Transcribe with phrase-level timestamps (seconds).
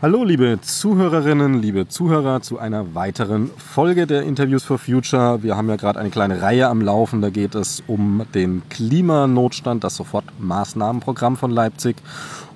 [0.00, 5.42] Hallo liebe Zuhörerinnen, liebe Zuhörer zu einer weiteren Folge der Interviews for Future.
[5.42, 9.82] Wir haben ja gerade eine kleine Reihe am Laufen, da geht es um den Klimanotstand,
[9.82, 11.96] das Sofortmaßnahmenprogramm von Leipzig.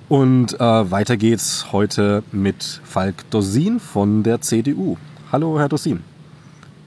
[0.07, 4.95] Und äh, weiter geht's heute mit Falk Dosin von der CDU.
[5.33, 5.99] Hallo Herr Dosin.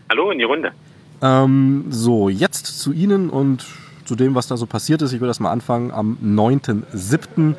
[0.08, 0.72] Hallo in die Runde.
[1.20, 3.66] Ähm, so, jetzt zu Ihnen und
[4.06, 5.12] zu dem, was da so passiert ist.
[5.12, 5.90] Ich will das mal anfangen.
[5.90, 7.56] Am 9.7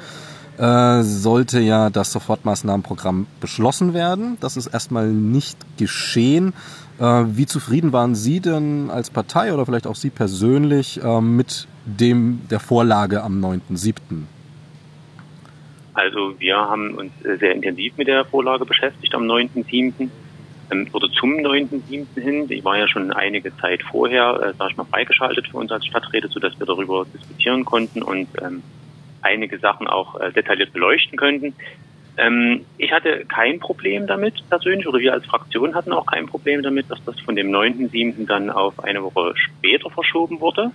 [0.57, 4.37] äh, sollte ja das Sofortmaßnahmenprogramm beschlossen werden.
[4.39, 6.53] Das ist erstmal nicht geschehen.
[6.99, 11.67] Äh, wie zufrieden waren Sie denn als Partei oder vielleicht auch Sie persönlich äh, mit
[11.85, 14.23] dem der Vorlage am 9.7.?
[15.93, 20.09] Also wir haben uns sehr intensiv mit der Vorlage beschäftigt am 9.7.
[20.71, 22.05] Ähm, oder zum 9.7.
[22.21, 22.45] hin.
[22.49, 25.85] Ich war ja schon einige Zeit vorher, äh, sag ich mal, freigeschaltet für uns als
[25.85, 28.63] Stadträte, sodass wir darüber diskutieren konnten und ähm,
[29.21, 31.53] einige Sachen auch äh, detailliert beleuchten könnten.
[32.17, 36.63] Ähm, ich hatte kein Problem damit persönlich, oder wir als Fraktion hatten auch kein Problem
[36.63, 38.25] damit, dass das von dem 9.7.
[38.25, 40.71] dann auf eine Woche später verschoben wurde,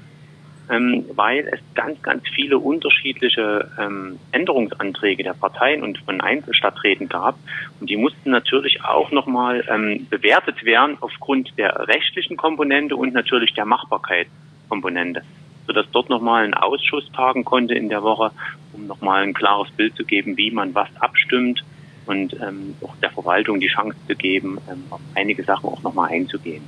[0.71, 7.37] ähm, weil es ganz, ganz viele unterschiedliche ähm, Änderungsanträge der Parteien und von Einzelstadträten gab.
[7.81, 13.53] Und die mussten natürlich auch nochmal ähm, bewertet werden aufgrund der rechtlichen Komponente und natürlich
[13.55, 15.23] der Machbarkeitskomponente
[15.67, 18.33] sodass dort nochmal ein Ausschuss tagen konnte in der Woche,
[18.73, 21.65] um nochmal ein klares Bild zu geben, wie man was abstimmt
[22.07, 26.11] und ähm, auch der Verwaltung die Chance zu geben, ähm, auf einige Sachen auch nochmal
[26.11, 26.63] einzugehen.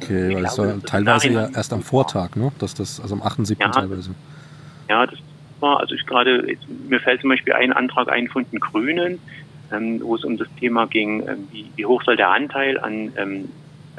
[0.00, 2.52] Okay, weil es war teilweise ja erst am Vortag, ne?
[2.58, 3.56] Dass das, also am 8.7.
[3.60, 4.14] Ja, teilweise.
[4.88, 5.18] Ja, das
[5.60, 6.56] war, also ich gerade,
[6.88, 9.18] mir fällt zum Beispiel ein Antrag ein von den Grünen,
[9.72, 13.12] ähm, wo es um das Thema ging, ähm, wie, wie hoch soll der Anteil an
[13.16, 13.48] ähm,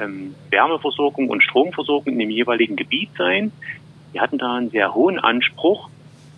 [0.00, 3.52] ähm, Wärmeversorgung und Stromversorgung in dem jeweiligen Gebiet sein.
[4.14, 5.88] Die hatten da einen sehr hohen Anspruch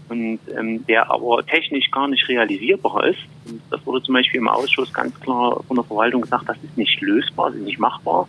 [0.08, 3.20] und ähm, der aber technisch gar nicht realisierbar ist.
[3.46, 6.76] Und das wurde zum Beispiel im Ausschuss ganz klar von der Verwaltung gesagt, das ist
[6.76, 8.28] nicht lösbar, das ist nicht machbar,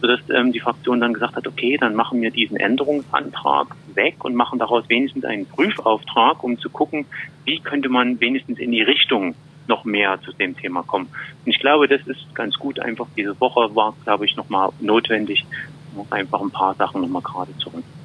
[0.00, 4.34] sodass ähm, die Fraktion dann gesagt hat, okay, dann machen wir diesen Änderungsantrag weg und
[4.34, 7.06] machen daraus wenigstens einen Prüfauftrag, um zu gucken,
[7.44, 9.34] wie könnte man wenigstens in die Richtung
[9.68, 11.06] noch mehr zu dem Thema kommen.
[11.44, 12.80] Und ich glaube, das ist ganz gut.
[12.80, 15.46] Einfach diese Woche war, glaube ich, nochmal notwendig,
[15.94, 18.01] um einfach ein paar Sachen nochmal gerade zu rücken.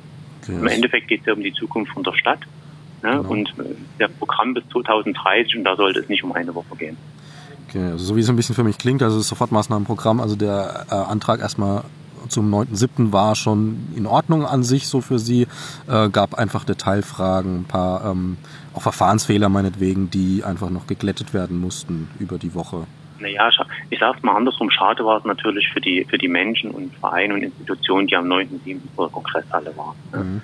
[0.48, 0.58] Yes.
[0.58, 2.40] Im Endeffekt geht es ja um die Zukunft von der Stadt
[3.04, 3.12] ne?
[3.12, 3.30] genau.
[3.30, 6.98] und äh, der Programm bis 2030 und da sollte es nicht um eine Woche gehen.
[7.68, 10.86] Okay, also so wie es ein bisschen für mich klingt, also das Sofortmaßnahmenprogramm, also der
[10.90, 11.84] äh, Antrag erstmal
[12.30, 13.12] zum 9.7.
[13.12, 15.48] war schon in Ordnung an sich so für Sie,
[15.88, 18.38] äh, gab einfach Detailfragen, ein paar ähm,
[18.74, 22.86] auch Verfahrensfehler meinetwegen, die einfach noch geglättet werden mussten über die Woche.
[23.20, 23.50] Naja,
[23.90, 26.94] ich sage es mal andersrum, schade war es natürlich für die, für die Menschen und
[26.96, 28.80] Vereine und Institutionen, die am 9.7.
[28.96, 29.96] vor der Kongresshalle waren.
[30.12, 30.24] Ne?
[30.24, 30.42] Mhm.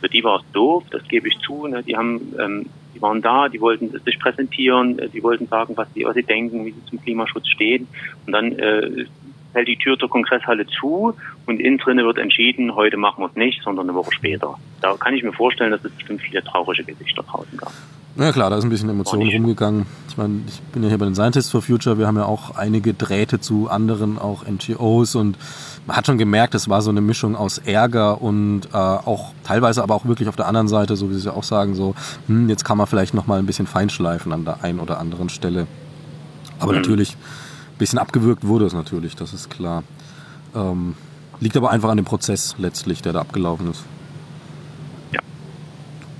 [0.00, 1.66] Für die war es doof, das gebe ich zu.
[1.66, 1.82] Ne?
[1.82, 5.88] Die haben, ähm, die waren da, die wollten sich präsentieren, äh, die wollten sagen, was
[5.94, 7.88] sie, was sie denken, wie sie zum Klimaschutz stehen.
[8.26, 9.06] Und dann äh,
[9.54, 11.14] fällt die Tür zur Kongresshalle zu
[11.46, 14.58] und innen drinnen wird entschieden, heute machen wir es nicht, sondern eine Woche später.
[14.82, 17.72] Da kann ich mir vorstellen, dass es bestimmt viele traurige Gesichter draußen gab.
[18.16, 19.86] Na ja, klar, da ist ein bisschen Emotion rumgegangen.
[20.08, 21.98] Ich meine, ich bin ja hier bei den Scientists for Future.
[21.98, 25.36] Wir haben ja auch einige Drähte zu anderen, auch NGOs und
[25.86, 29.82] man hat schon gemerkt, es war so eine Mischung aus Ärger und äh, auch teilweise
[29.82, 31.96] aber auch wirklich auf der anderen Seite, so wie Sie auch sagen, so,
[32.28, 35.28] hm, jetzt kann man vielleicht noch mal ein bisschen feinschleifen an der einen oder anderen
[35.28, 35.66] Stelle.
[36.60, 36.78] Aber mhm.
[36.78, 39.82] natürlich, ein bisschen abgewürgt wurde es natürlich, das ist klar.
[40.54, 40.94] Ähm,
[41.40, 43.84] liegt aber einfach an dem Prozess letztlich, der da abgelaufen ist.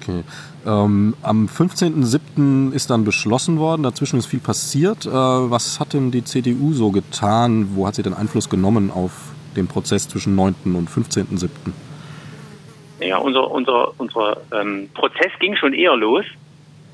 [0.06, 0.22] Okay.
[0.66, 2.72] Ähm, am 15.07.
[2.72, 5.06] ist dann beschlossen worden, dazwischen ist viel passiert.
[5.06, 7.70] Äh, was hat denn die CDU so getan?
[7.74, 9.12] Wo hat sie denn Einfluss genommen auf
[9.56, 10.54] den Prozess zwischen 9.
[10.74, 11.48] und 15.07.?
[13.00, 16.24] Ja, unser, unser, unser ähm, Prozess ging schon eher los.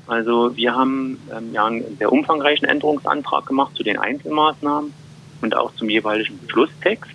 [0.07, 4.93] Also wir haben ähm, ja einen sehr umfangreichen Änderungsantrag gemacht zu den Einzelmaßnahmen
[5.41, 7.11] und auch zum jeweiligen Beschlusstext.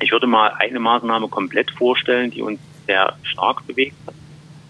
[0.00, 4.14] Ich würde mal eine Maßnahme komplett vorstellen, die uns sehr stark bewegt hat.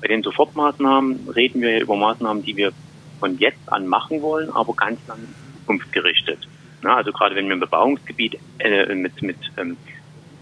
[0.00, 2.72] Bei den Sofortmaßnahmen reden wir über Maßnahmen, die wir
[3.18, 5.18] von jetzt an machen wollen, aber ganz lang
[5.60, 6.48] zukunftsgerichtet.
[6.82, 9.76] Na, also gerade wenn wir ein Bebauungsgebiet äh, mit, mit ähm,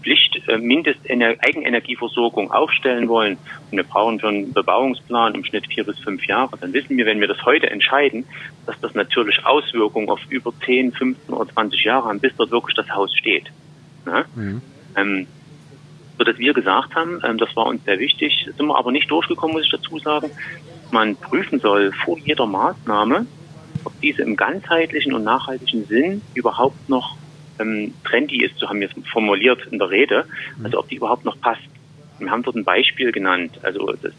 [0.01, 3.37] Pflicht äh, Mindest-Eigenenergieversorgung aufstellen wollen
[3.69, 7.05] und wir brauchen für einen Bebauungsplan im Schnitt vier bis fünf Jahre, dann wissen wir,
[7.05, 8.25] wenn wir das heute entscheiden,
[8.65, 12.75] dass das natürlich Auswirkungen auf über 10, 15 oder 20 Jahre haben, bis dort wirklich
[12.75, 13.51] das Haus steht.
[14.35, 14.61] Mhm.
[14.95, 15.27] Ähm,
[16.19, 19.09] so dass wir gesagt haben, ähm, das war uns sehr wichtig, sind wir aber nicht
[19.09, 20.29] durchgekommen, muss ich dazu sagen,
[20.91, 23.25] man prüfen soll vor jeder Maßnahme,
[23.85, 27.15] ob diese im ganzheitlichen und nachhaltigen Sinn überhaupt noch
[27.57, 30.25] ähm, trendy ist, so haben wir es formuliert in der Rede,
[30.61, 31.61] also ob die überhaupt noch passt.
[32.19, 34.11] Wir haben dort ein Beispiel genannt, also das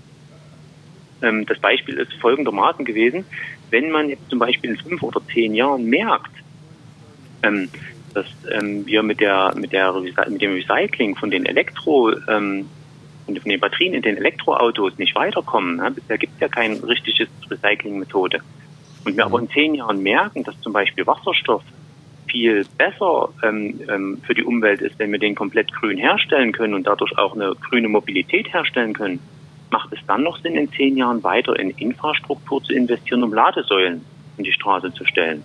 [1.22, 3.26] ähm, das Beispiel ist folgendermaßen gewesen,
[3.68, 6.32] wenn man jetzt zum Beispiel in fünf oder zehn Jahren merkt,
[7.42, 7.68] ähm,
[8.14, 9.92] dass ähm, wir mit der mit der
[10.28, 12.68] mit dem Recycling von den Elektro ähm,
[13.24, 15.76] von den Batterien in den Elektroautos nicht weiterkommen.
[15.76, 15.90] Ne?
[15.90, 18.40] Bisher gibt es ja keine richtige Recyclingmethode.
[19.04, 21.62] Und wir aber in zehn Jahren merken, dass zum Beispiel Wasserstoff
[22.28, 26.74] viel besser ähm, ähm, für die Umwelt ist, wenn wir den komplett grün herstellen können
[26.74, 29.20] und dadurch auch eine grüne Mobilität herstellen können,
[29.70, 34.04] macht es dann noch Sinn, in zehn Jahren weiter in Infrastruktur zu investieren, um Ladesäulen
[34.36, 35.42] in die Straße zu stellen?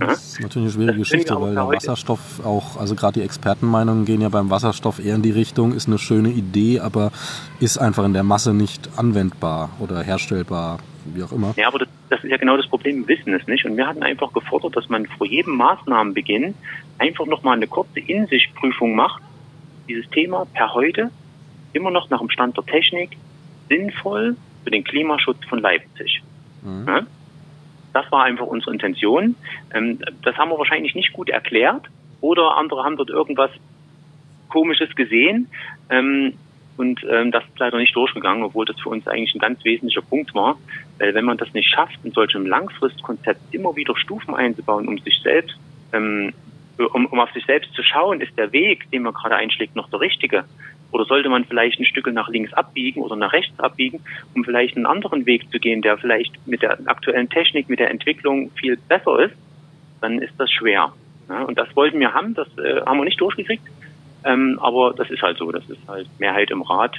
[0.00, 4.20] Das ist natürlich eine schwierige Geschichte, weil der Wasserstoff auch, also gerade die Expertenmeinungen gehen
[4.20, 7.12] ja beim Wasserstoff eher in die Richtung, ist eine schöne Idee, aber
[7.60, 11.54] ist einfach in der Masse nicht anwendbar oder herstellbar, wie auch immer.
[11.56, 13.64] Ja, aber das, das ist ja genau das Problem, wir wissen es nicht.
[13.64, 16.54] Und wir hatten einfach gefordert, dass man vor jedem Maßnahmenbeginn
[16.98, 19.22] einfach nochmal eine kurze In-sich-Prüfung macht,
[19.88, 21.10] dieses Thema per heute,
[21.72, 23.16] immer noch nach dem Stand der Technik,
[23.68, 26.22] sinnvoll für den Klimaschutz von Leipzig.
[26.62, 26.84] Mhm.
[26.86, 27.06] Ja?
[27.92, 29.34] Das war einfach unsere Intention.
[29.74, 31.86] Ähm, das haben wir wahrscheinlich nicht gut erklärt
[32.20, 33.50] oder andere haben dort irgendwas
[34.48, 35.48] Komisches gesehen.
[35.90, 36.34] Ähm,
[36.76, 40.02] und ähm, das ist leider nicht durchgegangen, obwohl das für uns eigentlich ein ganz wesentlicher
[40.02, 40.56] Punkt war.
[40.98, 45.20] Weil wenn man das nicht schafft, in solchem Langfristkonzept immer wieder Stufen einzubauen, um sich
[45.22, 45.56] selbst,
[45.92, 46.32] um,
[47.06, 50.00] um auf sich selbst zu schauen, ist der Weg, den man gerade einschlägt, noch der
[50.00, 50.44] richtige.
[50.90, 54.00] Oder sollte man vielleicht ein Stück nach links abbiegen oder nach rechts abbiegen,
[54.34, 57.90] um vielleicht einen anderen Weg zu gehen, der vielleicht mit der aktuellen Technik, mit der
[57.90, 59.34] Entwicklung viel besser ist,
[60.00, 60.92] dann ist das schwer.
[61.28, 63.64] Ja, und das wollten wir haben, das äh, haben wir nicht durchgekriegt.
[64.24, 66.98] Ähm, aber das ist halt so, das ist halt Mehrheit im Rat.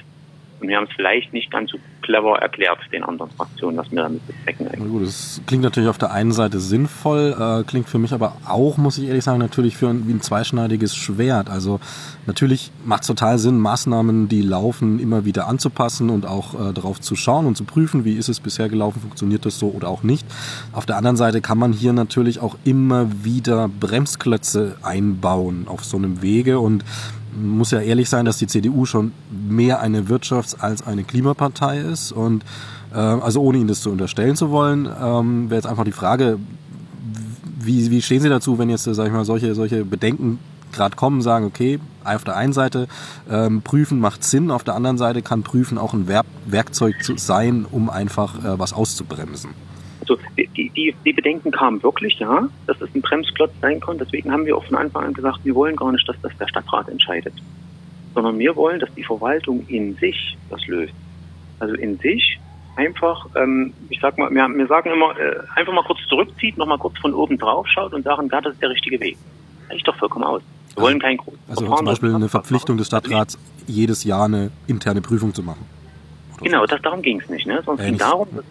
[0.60, 4.04] Und wir haben es vielleicht nicht ganz so clever erklärt den anderen Fraktionen, was wir
[4.04, 4.68] damit bezwecken.
[4.68, 4.92] Eigentlich.
[4.92, 8.78] Gut, das klingt natürlich auf der einen Seite sinnvoll, äh, klingt für mich aber auch,
[8.78, 11.50] muss ich ehrlich sagen, natürlich für ein, wie ein zweischneidiges Schwert.
[11.50, 11.80] Also
[12.26, 17.00] natürlich macht es total Sinn, Maßnahmen, die laufen, immer wieder anzupassen und auch äh, darauf
[17.00, 20.04] zu schauen und zu prüfen, wie ist es bisher gelaufen, funktioniert das so oder auch
[20.04, 20.26] nicht.
[20.74, 25.98] Auf der anderen Seite kann man hier natürlich auch immer wieder Bremsklötze einbauen auf so
[25.98, 26.84] einem Wege und
[27.36, 32.12] muss ja ehrlich sein, dass die CDU schon mehr eine Wirtschafts- als eine Klimapartei ist.
[32.12, 32.44] Und
[32.94, 36.40] äh, also ohne Ihnen das zu unterstellen zu wollen, ähm, wäre jetzt einfach die Frage,
[37.60, 40.40] wie, wie stehen Sie dazu, wenn jetzt, sag ich mal, solche, solche Bedenken
[40.72, 42.88] gerade kommen, sagen, okay, auf der einen Seite
[43.30, 47.66] ähm, prüfen macht Sinn, auf der anderen Seite kann prüfen auch ein Werk Werkzeug sein,
[47.70, 49.52] um einfach äh, was auszubremsen.
[50.10, 54.00] Also die, die, die Bedenken kamen wirklich, ja, dass es ein Bremsklotz sein kann.
[54.00, 56.48] Deswegen haben wir auch von Anfang an gesagt, wir wollen gar nicht, dass das der
[56.48, 57.34] Stadtrat entscheidet,
[58.16, 60.94] sondern wir wollen, dass die Verwaltung in sich das löst.
[61.60, 62.40] Also in sich
[62.76, 66.78] einfach, ähm, ich sag mal, wir, wir sagen immer, äh, einfach mal kurz zurückzieht, nochmal
[66.78, 69.18] kurz von oben drauf schaut und sagen, ja, das ist der richtige Weg.
[69.70, 70.42] Reicht doch vollkommen aus.
[70.74, 75.02] Wir wollen kein großes Also zum Beispiel eine Verpflichtung des Stadtrats, jedes Jahr eine interne
[75.02, 75.66] Prüfung zu machen.
[76.42, 77.46] Genau, das, darum ging es nicht.
[77.46, 77.60] Ne?
[77.60, 78.46] Es ging darum, dass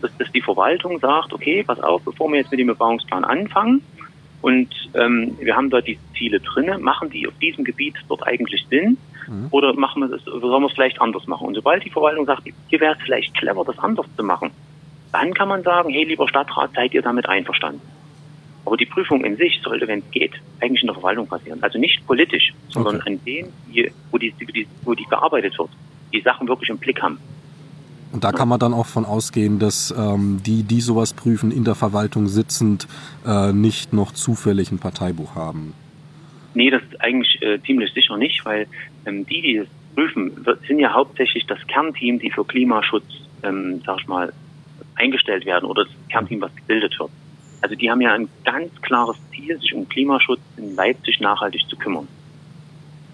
[0.00, 3.82] dass, dass die Verwaltung sagt, okay, pass auf, bevor wir jetzt mit dem Bebauungsplan anfangen
[4.42, 8.66] und ähm, wir haben da die Ziele drinne, machen die auf diesem Gebiet dort eigentlich
[8.68, 9.48] Sinn mhm.
[9.50, 11.46] oder machen wir das, sollen wir es vielleicht anders machen?
[11.46, 14.50] Und sobald die Verwaltung sagt, hier wäre es vielleicht clever, das anders zu machen,
[15.12, 17.80] dann kann man sagen, hey, lieber Stadtrat, seid ihr damit einverstanden?
[18.66, 21.62] Aber die Prüfung in sich sollte, wenn es geht, eigentlich in der Verwaltung passieren.
[21.62, 23.10] Also nicht politisch, sondern okay.
[23.12, 24.34] an denen, die, wo, die,
[24.82, 25.70] wo die gearbeitet wird,
[26.12, 27.18] die Sachen wirklich im Blick haben.
[28.14, 31.64] Und da kann man dann auch von ausgehen, dass ähm, die, die sowas prüfen, in
[31.64, 32.86] der Verwaltung sitzend,
[33.26, 35.74] äh, nicht noch zufällig ein Parteibuch haben.
[36.54, 38.68] Nee, das ist eigentlich äh, ziemlich sicher nicht, weil
[39.04, 39.66] ähm, die, die das
[39.96, 40.30] prüfen,
[40.68, 43.04] sind ja hauptsächlich das Kernteam, die für Klimaschutz,
[43.42, 44.32] ähm, sag ich mal,
[44.94, 47.10] eingestellt werden oder das Kernteam, was gebildet wird.
[47.62, 51.74] Also die haben ja ein ganz klares Ziel, sich um Klimaschutz in Leipzig nachhaltig zu
[51.74, 52.06] kümmern.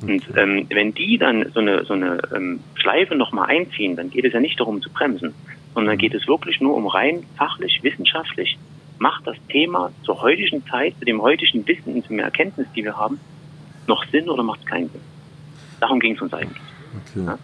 [0.03, 4.25] Und ähm, wenn die dann so eine, so eine ähm, Schleife nochmal einziehen, dann geht
[4.25, 5.35] es ja nicht darum zu bremsen,
[5.75, 8.59] sondern geht es wirklich nur um rein fachlich, wissenschaftlich,
[8.99, 12.85] macht das Thema zur heutigen Zeit, zu dem heutigen Wissen und zu der Erkenntnis, die
[12.85, 13.21] wir haben,
[13.87, 15.01] noch Sinn oder macht es keinen Sinn?
[15.81, 16.63] Darum ging es uns eigentlich.
[17.13, 17.27] Okay.
[17.27, 17.39] Ja?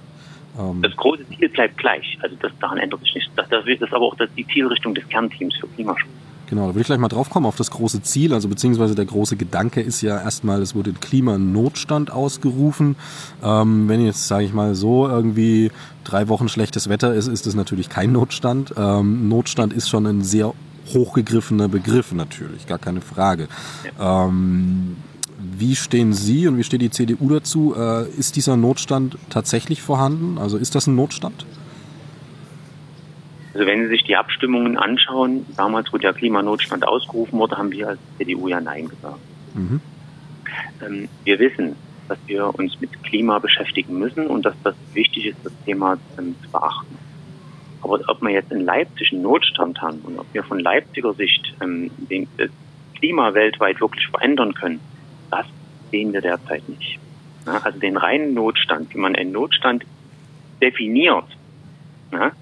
[0.58, 0.82] Ähm.
[0.82, 3.30] Das große Ziel bleibt gleich, also das, daran ändert sich nichts.
[3.36, 6.10] Das, das ist aber auch das, die Zielrichtung des Kernteams für Klimaschutz.
[6.48, 9.04] Genau, da würde ich gleich mal drauf kommen auf das große Ziel, also beziehungsweise der
[9.04, 12.94] große Gedanke ist ja erstmal, es wurde Klimanotstand ausgerufen.
[13.42, 15.72] Ähm, wenn jetzt, sage ich mal, so irgendwie
[16.04, 18.74] drei Wochen schlechtes Wetter ist, ist das natürlich kein Notstand.
[18.76, 20.54] Ähm, Notstand ist schon ein sehr
[20.94, 23.48] hochgegriffener Begriff natürlich, gar keine Frage.
[23.98, 24.26] Ja.
[24.26, 24.96] Ähm,
[25.58, 27.74] wie stehen Sie und wie steht die CDU dazu?
[27.76, 30.38] Äh, ist dieser Notstand tatsächlich vorhanden?
[30.38, 31.44] Also ist das ein Notstand?
[33.56, 37.88] Also wenn Sie sich die Abstimmungen anschauen, damals, wo der Klimanotstand ausgerufen wurde, haben wir
[37.88, 39.18] als CDU ja Nein gesagt.
[39.54, 39.80] Mhm.
[40.84, 41.74] Ähm, wir wissen,
[42.06, 46.36] dass wir uns mit Klima beschäftigen müssen und dass das wichtig ist, das Thema ähm,
[46.42, 46.98] zu beachten.
[47.80, 51.54] Aber ob wir jetzt in Leipzig einen Notstand haben und ob wir von Leipziger Sicht
[51.62, 52.50] ähm, den, das
[52.98, 54.80] Klima weltweit wirklich verändern können,
[55.30, 55.46] das
[55.90, 56.98] sehen wir derzeit nicht.
[57.46, 59.86] Ja, also den reinen Notstand, wie man einen Notstand
[60.60, 61.24] definiert
[62.12, 62.32] ja,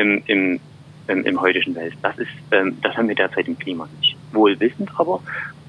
[0.00, 0.60] im, im,
[1.08, 4.16] im, im heutigen Welt, das ist, ähm, das haben wir derzeit im Klima nicht.
[4.32, 5.20] Wohl wissend aber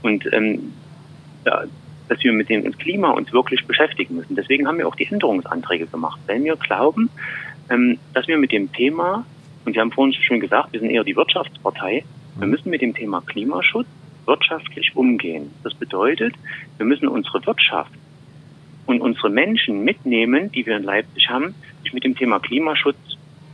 [0.02, 0.74] und ähm,
[1.46, 1.64] ja,
[2.08, 4.36] dass wir mit dem Klima uns wirklich beschäftigen müssen.
[4.36, 7.10] Deswegen haben wir auch die Änderungsanträge gemacht, weil wir glauben,
[7.70, 9.26] ähm, dass wir mit dem Thema,
[9.66, 12.04] und Sie haben vorhin schon gesagt, wir sind eher die Wirtschaftspartei,
[12.38, 13.88] wir müssen mit dem Thema Klimaschutz
[14.26, 15.52] wirtschaftlich umgehen.
[15.64, 16.34] Das bedeutet,
[16.78, 17.92] wir müssen unsere Wirtschaft
[18.86, 22.98] und unsere Menschen mitnehmen, die wir in Leipzig haben, sich mit dem Thema Klimaschutz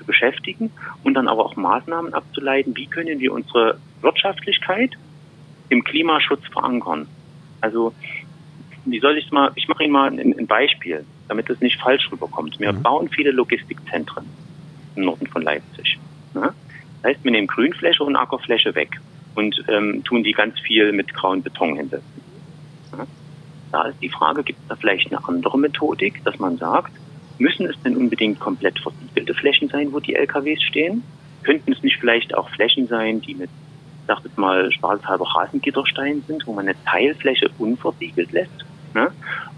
[0.08, 0.72] beschäftigen
[1.04, 4.92] und dann aber auch Maßnahmen abzuleiten, wie können wir unsere Wirtschaftlichkeit
[5.70, 7.08] im Klimaschutz verankern.
[7.62, 7.94] Also,
[8.86, 11.80] wie soll ich es mal, ich mache Ihnen mal ein, ein Beispiel, damit es nicht
[11.80, 12.60] falsch rüberkommt.
[12.60, 12.82] Wir mhm.
[12.82, 14.26] bauen viele Logistikzentren
[14.96, 16.00] im Norden von Leipzig.
[16.34, 16.54] Ja?
[17.02, 19.00] Das heißt, wir nehmen Grünfläche und Ackerfläche weg
[19.36, 22.22] und ähm, tun die ganz viel mit grauen Beton hinsetzen.
[22.98, 23.06] Ja?
[23.72, 26.92] Da ist die Frage, gibt es da vielleicht eine andere Methodik, dass man sagt,
[27.40, 31.04] müssen es denn unbedingt komplett versiegelte Flächen sein, wo die LKWs stehen?
[31.44, 33.50] Könnten es nicht vielleicht auch Flächen sein, die mit,
[34.08, 38.66] sag jetzt mal, spaßhalber Rasengitterstein sind, wo man eine Teilfläche unversiegelt lässt?
[38.94, 39.12] Ne?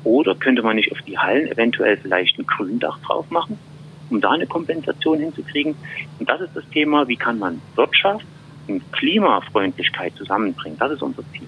[0.04, 3.58] Oder könnte man nicht auf die Hallen eventuell vielleicht ein Gründach drauf machen,
[4.10, 5.76] um da eine Kompensation hinzukriegen?
[6.20, 8.26] Und das ist das Thema, wie kann man Wirtschaft
[8.68, 10.78] und Klimafreundlichkeit zusammenbringen?
[10.78, 11.48] Das ist unser Ziel.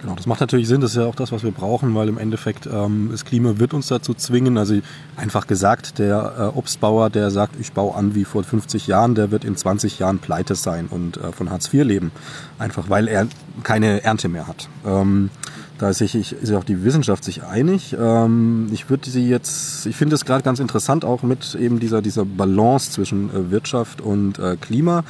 [0.00, 2.18] Genau, das macht natürlich Sinn, das ist ja auch das, was wir brauchen, weil im
[2.18, 4.58] Endeffekt ähm, das Klima wird uns dazu zwingen.
[4.58, 4.76] Also
[5.16, 9.30] einfach gesagt, der äh, Obstbauer, der sagt, ich baue an wie vor 50 Jahren, der
[9.30, 12.12] wird in 20 Jahren pleite sein und äh, von Hartz IV leben.
[12.58, 13.26] Einfach weil er
[13.62, 14.68] keine Ernte mehr hat.
[14.84, 15.30] Ähm,
[15.78, 17.94] da ist sich, ist auch die Wissenschaft sich einig.
[17.98, 22.02] Ähm, ich würde sie jetzt, ich finde es gerade ganz interessant auch mit eben dieser,
[22.02, 25.04] dieser Balance zwischen äh, Wirtschaft und äh, Klima.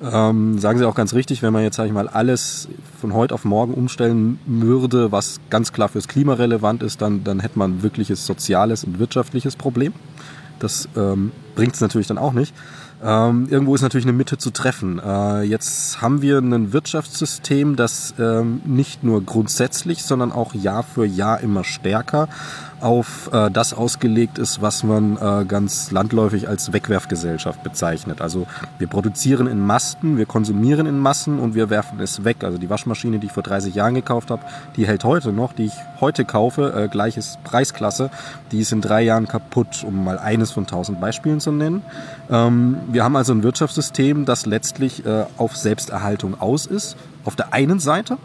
[0.00, 2.68] Ähm, sagen Sie auch ganz richtig, wenn man jetzt, sage ich mal, alles
[3.00, 7.40] von heute auf morgen umstellen würde, was ganz klar fürs Klima relevant ist, dann, dann
[7.40, 9.92] hätte man wirkliches soziales und wirtschaftliches Problem.
[10.60, 12.54] Das ähm, bringt es natürlich dann auch nicht.
[13.02, 15.00] Ähm, irgendwo ist natürlich eine Mitte zu treffen.
[15.04, 21.04] Äh, jetzt haben wir ein Wirtschaftssystem, das ähm, nicht nur grundsätzlich, sondern auch Jahr für
[21.04, 22.28] Jahr immer stärker
[22.80, 28.20] auf äh, das ausgelegt ist, was man äh, ganz landläufig als Wegwerfgesellschaft bezeichnet.
[28.20, 28.46] Also
[28.78, 32.44] wir produzieren in Masten, wir konsumieren in Massen und wir werfen es weg.
[32.44, 34.42] Also die Waschmaschine, die ich vor 30 Jahren gekauft habe,
[34.76, 38.10] die hält heute noch, die ich heute kaufe, äh, gleiches Preisklasse,
[38.52, 41.82] die ist in drei Jahren kaputt, um mal eines von tausend Beispielen zu nennen.
[42.30, 46.96] Ähm, wir haben also ein Wirtschaftssystem, das letztlich äh, auf Selbsterhaltung aus ist
[47.28, 48.16] auf der einen Seite,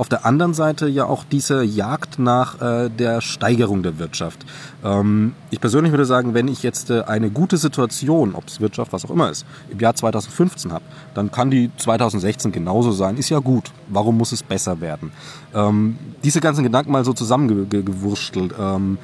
[0.00, 4.46] auf der anderen Seite ja auch diese Jagd nach äh, der Steigerung der Wirtschaft.
[4.82, 8.94] Ähm, ich persönlich würde sagen, wenn ich jetzt äh, eine gute Situation, ob es Wirtschaft,
[8.94, 13.18] was auch immer ist, im Jahr 2015 habe, dann kann die 2016 genauso sein.
[13.18, 13.72] Ist ja gut.
[13.88, 15.12] Warum muss es besser werden?
[15.54, 18.54] Ähm, diese ganzen Gedanken mal so zusammengewurschtelt.
[18.58, 18.96] Ähm,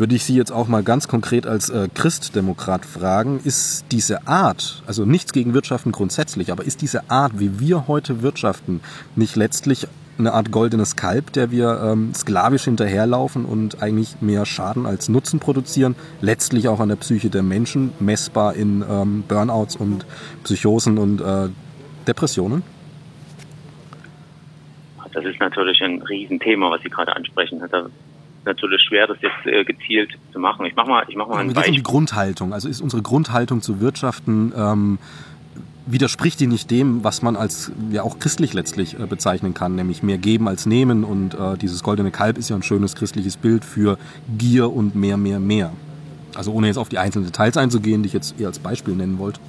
[0.00, 4.82] würde ich Sie jetzt auch mal ganz konkret als äh, Christdemokrat fragen, ist diese Art,
[4.86, 8.80] also nichts gegen Wirtschaften grundsätzlich, aber ist diese Art, wie wir heute wirtschaften,
[9.14, 9.86] nicht letztlich
[10.18, 15.38] eine Art goldenes Kalb, der wir ähm, sklavisch hinterherlaufen und eigentlich mehr Schaden als Nutzen
[15.38, 20.06] produzieren, letztlich auch an der Psyche der Menschen, messbar in ähm, Burnouts und
[20.44, 21.48] Psychosen und äh,
[22.06, 22.62] Depressionen?
[25.12, 27.60] Das ist natürlich ein Riesenthema, was Sie gerade ansprechen.
[27.70, 27.86] Da
[28.44, 30.66] natürlich schwer, das jetzt äh, gezielt zu machen.
[30.66, 31.70] Ich mache mal, ich mach mal ein Beispiel.
[31.70, 32.52] Um die Grundhaltung.
[32.52, 34.98] Also ist unsere Grundhaltung zu wirtschaften ähm,
[35.86, 40.02] widerspricht die nicht dem, was man als ja auch christlich letztlich äh, bezeichnen kann, nämlich
[40.02, 41.04] mehr geben als nehmen.
[41.04, 43.98] Und äh, dieses goldene Kalb ist ja ein schönes christliches Bild für
[44.38, 45.72] Gier und mehr, mehr, mehr.
[46.34, 49.18] Also ohne jetzt auf die einzelnen Details einzugehen, die ich jetzt eher als Beispiel nennen
[49.18, 49.40] wollte.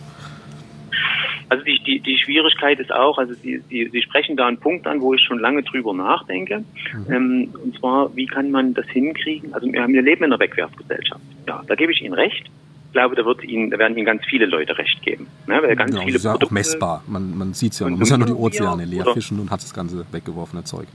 [1.51, 4.88] Also die, die, die Schwierigkeit ist auch, also Sie, Sie, Sie sprechen da einen Punkt
[4.88, 6.63] an, wo ich schon lange drüber nachdenke.
[6.93, 7.13] Mhm.
[7.13, 9.53] Ähm, und zwar, wie kann man das hinkriegen?
[9.53, 11.20] Also wir, haben, wir leben in einer Wegwerfgesellschaft.
[11.50, 12.50] Ja, da gebe ich Ihnen recht.
[12.88, 15.27] Ich glaube, da, wird Ihnen, da werden Ihnen ganz viele Leute recht geben.
[15.46, 15.60] Ne?
[15.62, 17.03] Weil ganz genau, viele das ist ja auch messbar.
[17.08, 17.89] Man, man sieht es ja.
[17.89, 20.88] Man muss ja nur die Ozeane leer fischen und hat das ganze weggeworfene Zeug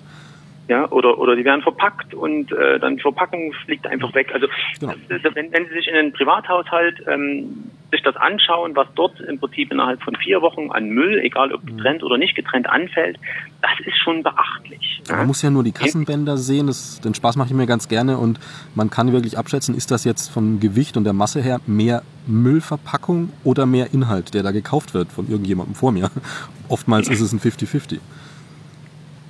[0.69, 4.31] ja, oder, oder die werden verpackt und äh, dann die Verpackung fliegt einfach weg.
[4.35, 4.49] Also
[4.81, 4.95] genau.
[5.35, 9.71] wenn, wenn Sie sich in einen Privathaushalt ähm, sich das anschauen, was dort im Prinzip
[9.71, 11.77] innerhalb von vier Wochen an Müll, egal ob mhm.
[11.77, 13.17] getrennt oder nicht getrennt, anfällt,
[13.63, 15.03] das ist schon beachtlich.
[15.09, 15.17] Ja?
[15.17, 18.19] Man muss ja nur die Kassenbänder sehen, das, den Spaß mache ich mir ganz gerne
[18.19, 18.41] und
[18.75, 23.33] man kann wirklich abschätzen, ist das jetzt vom Gewicht und der Masse her mehr Müllverpackung
[23.45, 26.11] oder mehr Inhalt, der da gekauft wird von irgendjemandem vor mir.
[26.69, 28.01] Oftmals ist es ein 50-50.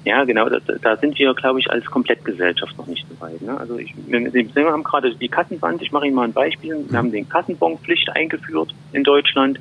[0.07, 3.43] Ja, genau, da, da sind wir, glaube ich, als Komplettgesellschaft noch nicht so weit.
[3.43, 3.59] Ne?
[3.59, 6.77] Also ich, wir haben gerade die Kassenband, ich mache Ihnen mal ein Beispiel.
[6.89, 9.59] Wir haben den Kassenbonpflicht eingeführt in Deutschland.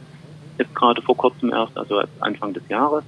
[0.60, 3.04] jetzt gerade vor kurzem erst, also Anfang des Jahres,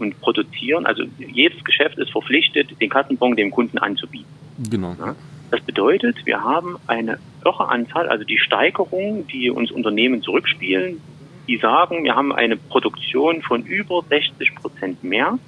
[0.00, 0.84] und produzieren.
[0.84, 4.26] Also jedes Geschäft ist verpflichtet, den Kassenbon dem Kunden anzubieten.
[4.68, 4.96] Genau.
[4.98, 5.14] Ja?
[5.52, 11.00] Das bedeutet, wir haben eine irre Anzahl, also die Steigerung, die uns Unternehmen zurückspielen,
[11.46, 15.38] die sagen, wir haben eine Produktion von über 60 Prozent mehr.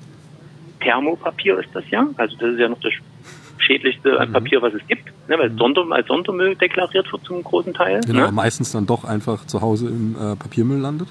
[0.83, 2.93] Thermopapier ist das ja, also das ist ja noch das
[3.59, 4.33] schädlichste mhm.
[4.33, 5.59] Papier, was es gibt, ne, weil es mhm.
[5.59, 8.01] Sonder, als Sondermüll deklariert wird zum großen Teil.
[8.07, 8.33] Genau, ne?
[8.33, 11.09] meistens dann doch einfach zu Hause im äh, Papiermüll landet.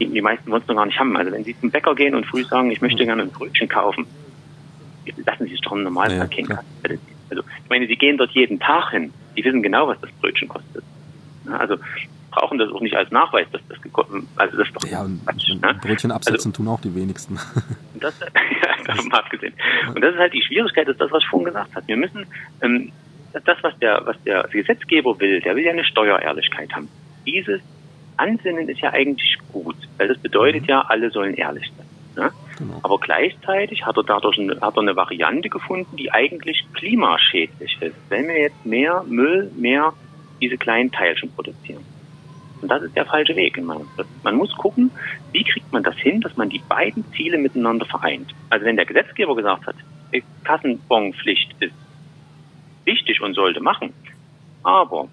[0.00, 1.16] Die, die meisten wollen es noch gar nicht haben.
[1.16, 3.06] Also wenn Sie zum Bäcker gehen und früh sagen, ich möchte mhm.
[3.06, 4.06] gerne ein Brötchen kaufen,
[5.24, 6.58] lassen Sie es doch normal ja, kennen.
[6.82, 9.12] Also ich meine, Sie gehen dort jeden Tag hin.
[9.36, 10.84] Die wissen genau, was das Brötchen kostet.
[11.50, 11.76] Also
[12.32, 15.48] brauchen das auch nicht als Nachweis, dass das gekommen Also das ist doch ja, Quatsch,
[15.50, 15.78] ne?
[15.80, 17.38] Brötchen absetzen also, tun auch die wenigsten.
[18.00, 19.54] Das, ja, davon abgesehen.
[19.94, 21.86] Und das ist halt die Schwierigkeit, ist das, was ich vorhin gesagt habe.
[21.86, 22.26] Wir müssen
[22.60, 22.90] ähm,
[23.32, 26.88] das, was der, was der Gesetzgeber will, der will ja eine Steuerehrlichkeit haben.
[27.24, 27.60] Dieses
[28.16, 30.68] Ansinnen ist ja eigentlich gut, weil das bedeutet mhm.
[30.68, 32.24] ja, alle sollen ehrlich sein.
[32.24, 32.32] Ne?
[32.58, 32.80] Genau.
[32.82, 37.96] Aber gleichzeitig hat er dadurch eine, hat er eine Variante gefunden, die eigentlich klimaschädlich ist,
[38.08, 39.92] wenn wir jetzt mehr Müll, mehr
[40.40, 41.84] diese kleinen Teilchen produzieren.
[42.62, 44.90] Und das ist der falsche Weg Man muss gucken,
[45.32, 48.32] wie kriegt man das hin, dass man die beiden Ziele miteinander vereint.
[48.50, 49.76] Also wenn der Gesetzgeber gesagt hat,
[50.44, 51.74] Kassenbonpflicht ist
[52.84, 53.92] wichtig und sollte machen,
[54.62, 55.08] aber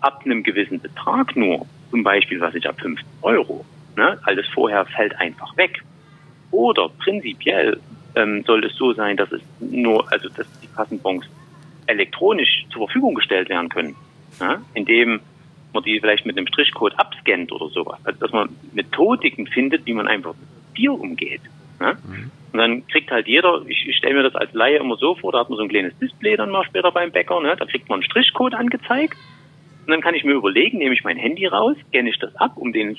[0.00, 3.64] ab einem gewissen Betrag nur, zum Beispiel, was ich ab 5 Euro,
[3.96, 5.82] ne, alles vorher fällt einfach weg.
[6.50, 7.80] Oder prinzipiell
[8.14, 11.26] ähm, soll es so sein, dass es nur, also dass die Kassenbons
[11.86, 13.96] elektronisch zur Verfügung gestellt werden können,
[14.40, 15.20] ne, indem
[15.76, 17.98] man die vielleicht mit einem Strichcode abscannt oder sowas.
[18.04, 21.42] Also dass man Methodiken findet, wie man einfach mit Bier umgeht.
[21.80, 21.96] Ne?
[22.06, 22.30] Mhm.
[22.52, 25.32] Und dann kriegt halt jeder, ich, ich stelle mir das als Laie immer so vor,
[25.32, 27.54] da hat man so ein kleines Display dann mal später beim Bäcker, ne?
[27.56, 29.16] da kriegt man einen Strichcode angezeigt
[29.86, 32.52] und dann kann ich mir überlegen, nehme ich mein Handy raus, scanne ich das ab,
[32.56, 32.96] um den,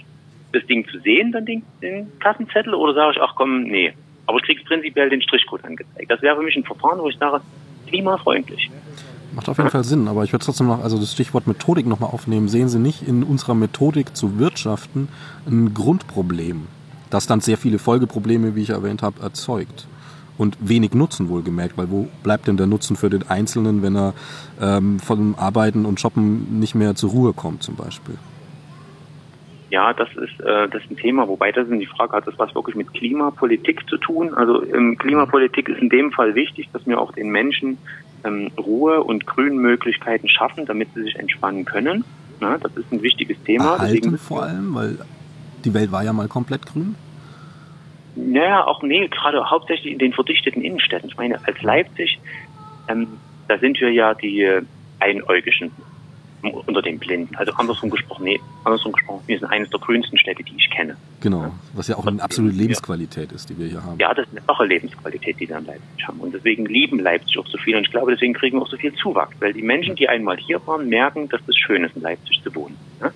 [0.54, 3.94] das Ding zu sehen, dann den, den Kassenzettel oder sage ich, ach komm, nee.
[4.26, 6.10] Aber ich kriege prinzipiell den Strichcode angezeigt.
[6.10, 7.42] Das wäre für mich ein Verfahren, wo ich sage,
[7.88, 8.70] klimafreundlich.
[9.38, 12.10] Macht auf jeden Fall Sinn, aber ich würde trotzdem noch, also das Stichwort Methodik nochmal
[12.10, 12.48] aufnehmen.
[12.48, 15.10] Sehen Sie nicht in unserer Methodik zu wirtschaften
[15.46, 16.64] ein Grundproblem,
[17.12, 19.86] das dann sehr viele Folgeprobleme, wie ich erwähnt habe, erzeugt?
[20.40, 24.16] Und wenig Nutzen wohlgemerkt, weil wo bleibt denn der Nutzen für den Einzelnen, wenn er
[24.60, 28.18] ähm, von Arbeiten und Shoppen nicht mehr zur Ruhe kommt zum Beispiel?
[29.70, 32.40] Ja, das ist, äh, das ist ein Thema, wobei das ist die Frage, hat das
[32.40, 34.34] was wirklich mit Klimapolitik zu tun?
[34.34, 37.78] Also ähm, Klimapolitik ist in dem Fall wichtig, dass wir auch den Menschen
[38.24, 42.06] ähm, Ruhe und Grünmöglichkeiten schaffen, damit sie sich entspannen können.
[42.40, 43.74] Na, das ist ein wichtiges Thema.
[43.74, 44.98] Erhalten Deswegen vor allem, weil
[45.66, 46.96] die Welt war ja mal komplett grün.
[48.16, 51.10] Naja, auch nee, gerade hauptsächlich in den verdichteten Innenstädten.
[51.10, 52.20] Ich meine, als Leipzig,
[52.88, 53.08] ähm,
[53.48, 54.48] da sind wir ja die
[55.00, 55.72] Einäugigen
[56.42, 57.36] unter den Blinden.
[57.36, 60.96] Also andersrum gesprochen, nee, andersrum gesprochen, wir sind eines der grünsten Städte, die ich kenne.
[61.22, 64.00] Genau, was ja auch eine absolute Lebensqualität ist, die wir hier haben.
[64.00, 66.20] Ja, das ist eine wahre Lebensqualität, die wir in Leipzig haben.
[66.20, 67.76] Und deswegen lieben Leipzig auch so viel.
[67.76, 70.38] Und ich glaube, deswegen kriegen wir auch so viel Zuwachs, weil die Menschen, die einmal
[70.38, 72.78] hier waren, merken, dass es schön ist, in Leipzig zu wohnen.
[73.02, 73.12] Ne?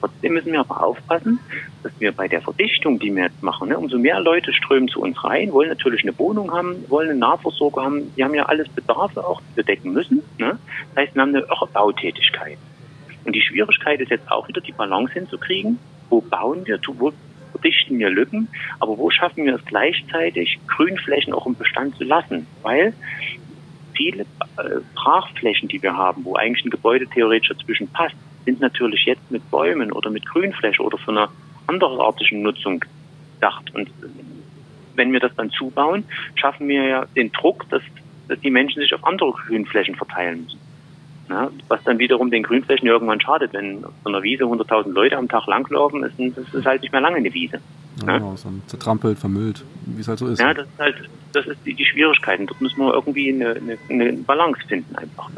[0.00, 1.38] Trotzdem müssen wir aber aufpassen,
[1.82, 5.00] dass wir bei der Verdichtung, die wir jetzt machen, ne, umso mehr Leute strömen zu
[5.00, 8.14] uns rein, wollen natürlich eine Wohnung haben, wollen eine Nahversorgung haben.
[8.16, 10.22] Die haben ja alles Bedarfe auch, die wir decken müssen.
[10.38, 10.58] Ne?
[10.94, 12.58] Das heißt, wir haben eine Bautätigkeit.
[13.24, 15.78] Und die Schwierigkeit ist jetzt auch wieder die Balance hinzukriegen.
[16.08, 17.12] Wo bauen wir, wo
[17.50, 22.46] verdichten wir Lücken, aber wo schaffen wir es gleichzeitig, Grünflächen auch im Bestand zu lassen?
[22.62, 22.92] Weil
[23.94, 28.14] viele äh, Brachflächen, die wir haben, wo eigentlich ein Gebäude theoretisch dazwischen passt,
[28.46, 31.28] sind natürlich jetzt mit Bäumen oder mit Grünfläche oder für eine
[31.66, 32.82] anderartigen Nutzung
[33.34, 33.74] gedacht.
[33.74, 33.90] Und
[34.94, 36.04] wenn wir das dann zubauen,
[36.36, 37.82] schaffen wir ja den Druck, dass,
[38.28, 40.60] dass die Menschen sich auf andere Grünflächen verteilen müssen.
[41.28, 43.52] Ja, was dann wiederum den Grünflächen irgendwann schadet.
[43.52, 47.00] Wenn auf einer Wiese 100.000 Leute am Tag langlaufen, ist, das ist halt nicht mehr
[47.00, 47.60] lange eine Wiese.
[48.06, 50.38] Ja, genau, so zertrampelt, vermüllt, wie es halt so ist.
[50.38, 50.96] Ja, das ist halt,
[51.32, 52.46] das ist die, die Schwierigkeiten.
[52.46, 55.28] Dort müssen wir irgendwie eine, eine, eine Balance finden einfach.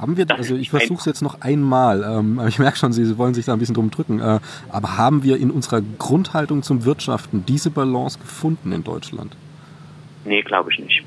[0.00, 3.34] Haben wir, also ich versuche es jetzt noch einmal, ähm, ich merke schon, Sie wollen
[3.34, 4.38] sich da ein bisschen drum drücken, äh,
[4.70, 9.34] aber haben wir in unserer Grundhaltung zum Wirtschaften diese Balance gefunden in Deutschland?
[10.24, 11.04] Nee, glaube ich nicht.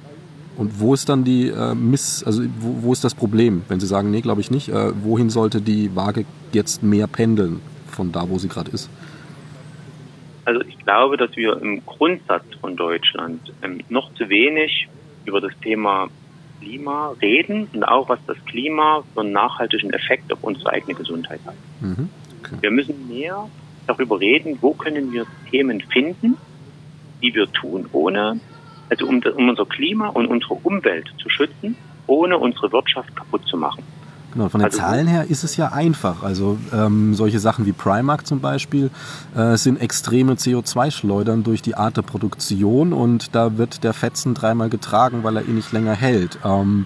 [0.58, 3.64] Und wo ist dann die äh, Miss, also wo, wo, ist das Problem?
[3.70, 7.62] Wenn Sie sagen, nee, glaube ich nicht, äh, wohin sollte die Waage jetzt mehr pendeln
[7.88, 8.90] von da, wo sie gerade ist?
[10.46, 14.88] Also ich glaube, dass wir im Grundsatz von Deutschland ähm, noch zu wenig
[15.26, 16.10] über das Thema
[16.62, 21.40] Klima reden und auch was das Klima für einen nachhaltigen Effekt auf unsere eigene Gesundheit
[21.46, 21.56] hat.
[21.82, 22.10] Mhm.
[22.40, 22.56] Okay.
[22.62, 23.50] Wir müssen mehr
[23.88, 26.38] darüber reden, wo können wir Themen finden,
[27.22, 28.40] die wir tun, ohne
[28.90, 33.56] also um, um unser Klima und unsere Umwelt zu schützen, ohne unsere Wirtschaft kaputt zu
[33.58, 33.84] machen.
[34.34, 36.24] Genau, von den also, Zahlen her ist es ja einfach.
[36.24, 38.90] Also ähm, solche Sachen wie Primark zum Beispiel
[39.36, 44.70] äh, sind extreme CO2-Schleudern durch die Art der Produktion und da wird der Fetzen dreimal
[44.70, 46.40] getragen, weil er eh nicht länger hält.
[46.46, 46.86] Ähm,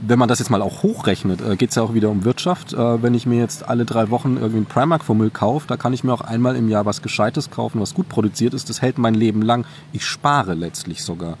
[0.00, 2.72] wenn man das jetzt mal auch hochrechnet, äh, geht es ja auch wieder um Wirtschaft.
[2.72, 6.04] Äh, wenn ich mir jetzt alle drei Wochen irgendwie einen Primark-Fummel kaufe, da kann ich
[6.04, 8.68] mir auch einmal im Jahr was Gescheites kaufen, was gut produziert ist.
[8.68, 9.64] Das hält mein Leben lang.
[9.92, 11.36] Ich spare letztlich sogar.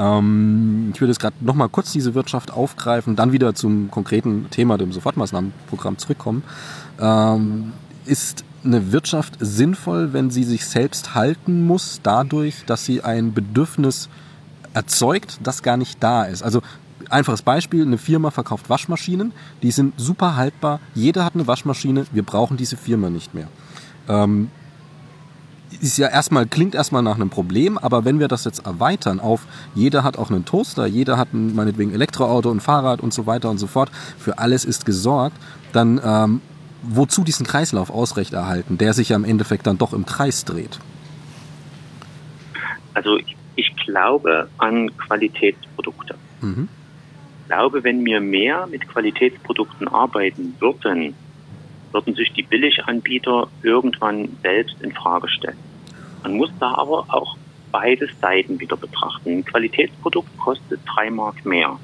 [0.00, 4.78] Ähm, ich würde jetzt gerade nochmal kurz diese Wirtschaft aufgreifen, dann wieder zum konkreten Thema,
[4.78, 6.42] dem Sofortmaßnahmenprogramm zurückkommen.
[6.98, 7.72] Ähm,
[8.06, 14.08] ist eine Wirtschaft sinnvoll, wenn sie sich selbst halten muss, dadurch, dass sie ein Bedürfnis
[14.72, 16.42] erzeugt, das gar nicht da ist?
[16.42, 16.62] Also
[17.10, 19.32] einfaches Beispiel, eine Firma verkauft Waschmaschinen,
[19.62, 23.48] die sind super haltbar, jeder hat eine Waschmaschine, wir brauchen diese Firma nicht mehr.
[24.08, 24.50] Ähm,
[25.80, 29.46] ist ja erstmal, klingt erstmal nach einem Problem, aber wenn wir das jetzt erweitern auf,
[29.74, 33.50] jeder hat auch einen Toaster, jeder hat ein, meinetwegen Elektroauto, ein Fahrrad und so weiter
[33.50, 35.36] und so fort, für alles ist gesorgt,
[35.72, 36.40] dann ähm,
[36.82, 40.78] wozu diesen Kreislauf ausrechterhalten, der sich ja im Endeffekt dann doch im Kreis dreht?
[42.94, 46.16] Also ich, ich glaube an Qualitätsprodukte.
[46.40, 46.68] Mhm.
[47.42, 51.14] Ich glaube, wenn wir mehr mit Qualitätsprodukten arbeiten würden,
[51.92, 55.69] würden sich die Billiganbieter irgendwann selbst in Frage stellen.
[56.22, 57.36] Man muss da aber auch
[57.72, 59.30] beide Seiten wieder betrachten.
[59.30, 61.78] Ein Qualitätsprodukt kostet drei Mark mehr.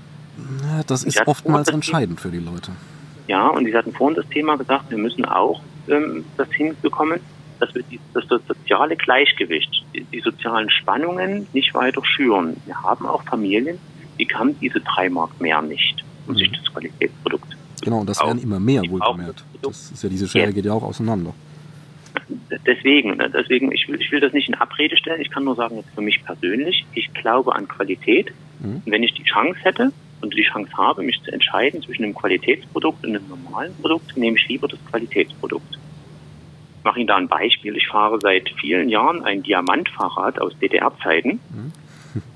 [0.62, 2.72] Ja, das ist oftmals entscheidend für die Leute.
[3.26, 7.20] Ja, und Sie hatten vorhin das Thema gesagt, wir müssen auch ähm, das hinbekommen,
[7.58, 12.56] dass wir die, dass das soziale Gleichgewicht, die, die, sozialen Spannungen nicht weiter schüren.
[12.66, 13.78] Wir haben auch Familien,
[14.18, 16.38] die haben diese drei Mark mehr nicht, um mhm.
[16.38, 19.44] sich das Qualitätsprokt Genau, und das werden immer mehr, wohlgemerkt.
[19.62, 21.32] Das ist ja, diese Schere geht ja auch auseinander.
[22.28, 25.20] Deswegen, ne, deswegen, ich will, ich will das nicht in Abrede stellen.
[25.20, 28.32] Ich kann nur sagen, jetzt für mich persönlich, ich glaube an Qualität.
[28.60, 28.82] Mhm.
[28.84, 32.14] Und wenn ich die Chance hätte und die Chance habe, mich zu entscheiden zwischen einem
[32.14, 35.74] Qualitätsprodukt und einem normalen Produkt, nehme ich lieber das Qualitätsprodukt.
[36.78, 37.76] Ich mache Ihnen da ein Beispiel.
[37.76, 41.40] Ich fahre seit vielen Jahren ein Diamantfahrrad aus DDR-Zeiten.
[41.50, 41.72] Mhm.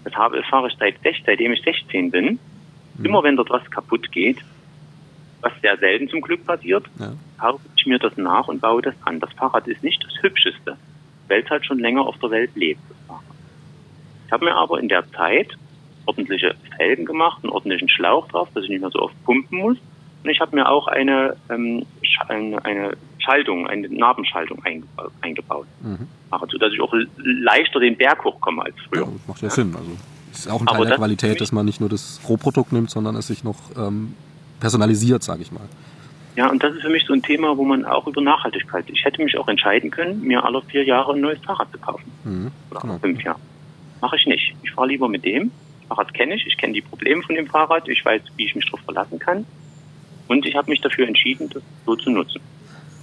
[0.04, 2.38] Das, habe, das fahre ich seit, seitdem ich 16 bin.
[2.96, 3.04] Mhm.
[3.04, 4.38] Immer wenn dort was kaputt geht,
[5.40, 7.12] was sehr selten zum Glück passiert, ja.
[7.38, 9.20] kaufe ich mir das nach und baue das an.
[9.20, 10.76] Das Fahrrad ist nicht das hübscheste,
[11.28, 13.18] weil es halt schon länger auf der Welt lebt, das.
[14.26, 15.56] Ich habe mir aber in der Zeit
[16.06, 19.76] ordentliche Felgen gemacht, einen ordentlichen Schlauch drauf, dass ich nicht mehr so oft pumpen muss.
[20.22, 21.84] Und ich habe mir auch eine, ähm,
[22.28, 25.66] eine, eine Schaltung, eine Nabenschaltung eingebaut, eingebaut.
[25.82, 26.06] Mhm.
[26.30, 29.02] Also, dass ich auch leichter den Berg hochkomme als früher.
[29.02, 29.74] Ja, das macht ja Sinn.
[29.74, 29.96] Also
[30.32, 33.26] ist auch ein Teil der Qualität, dass man nicht nur das Rohprodukt nimmt, sondern es
[33.26, 34.14] sich noch ähm,
[34.60, 35.68] personalisiert, sage ich mal.
[36.36, 38.84] Ja, und das ist für mich so ein Thema, wo man auch über Nachhaltigkeit.
[38.88, 42.10] Ich hätte mich auch entscheiden können, mir alle vier Jahre ein neues Fahrrad zu kaufen.
[42.24, 42.98] Mhm, Oder genau.
[42.98, 43.40] fünf Jahre.
[44.00, 44.54] Mache ich nicht.
[44.62, 45.50] Ich fahre lieber mit dem.
[45.80, 46.46] Das Fahrrad kenne ich.
[46.46, 47.88] Ich kenne die Probleme von dem Fahrrad.
[47.88, 49.44] Ich weiß, wie ich mich darauf verlassen kann.
[50.28, 52.40] Und ich habe mich dafür entschieden, das so zu nutzen.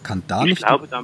[0.04, 0.66] Kann da ich nicht.
[0.66, 1.04] Glaube, da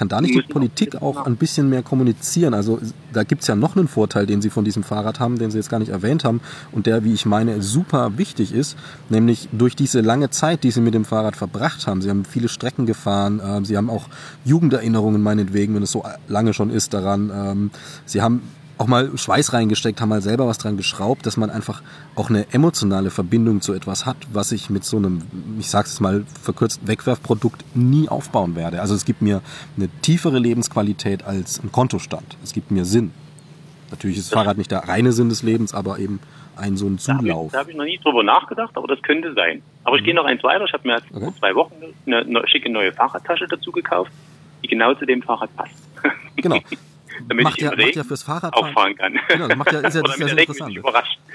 [0.00, 2.54] kann da nicht die Politik auch ein bisschen mehr kommunizieren?
[2.54, 2.80] Also
[3.12, 5.58] da gibt es ja noch einen Vorteil, den Sie von diesem Fahrrad haben, den Sie
[5.58, 6.40] jetzt gar nicht erwähnt haben
[6.72, 8.78] und der, wie ich meine, super wichtig ist,
[9.10, 12.00] nämlich durch diese lange Zeit, die Sie mit dem Fahrrad verbracht haben.
[12.00, 14.08] Sie haben viele Strecken gefahren, äh, Sie haben auch
[14.46, 17.30] Jugenderinnerungen meinetwegen, wenn es so lange schon ist daran.
[17.34, 17.70] Ähm,
[18.06, 18.40] Sie haben
[18.80, 21.82] auch mal Schweiß reingesteckt, haben mal selber was dran geschraubt, dass man einfach
[22.16, 25.22] auch eine emotionale Verbindung zu etwas hat, was ich mit so einem,
[25.58, 28.80] ich sag's jetzt mal verkürzt, Wegwerfprodukt nie aufbauen werde.
[28.80, 29.42] Also es gibt mir
[29.76, 32.38] eine tiefere Lebensqualität als ein Kontostand.
[32.42, 33.12] Es gibt mir Sinn.
[33.90, 36.18] Natürlich ist das Fahrrad nicht der reine Sinn des Lebens, aber eben
[36.56, 37.20] ein so ein Zulauf.
[37.20, 39.62] Da habe ich, hab ich, noch nie drüber nachgedacht, aber das könnte sein.
[39.84, 40.64] Aber ich gehe noch eins weiter.
[40.64, 41.24] Ich habe mir okay.
[41.24, 41.74] vor zwei Wochen
[42.06, 44.10] eine, eine schicke neue Fahrradtasche dazu gekauft,
[44.62, 45.74] die genau zu dem Fahrrad passt.
[46.36, 46.60] Genau.
[47.28, 49.18] damit macht ich ja, macht ja fürs Fahrradfahren auffahren kann.
[49.28, 50.80] Genau, das macht ja, ist ja, das ist ja sehr interessant.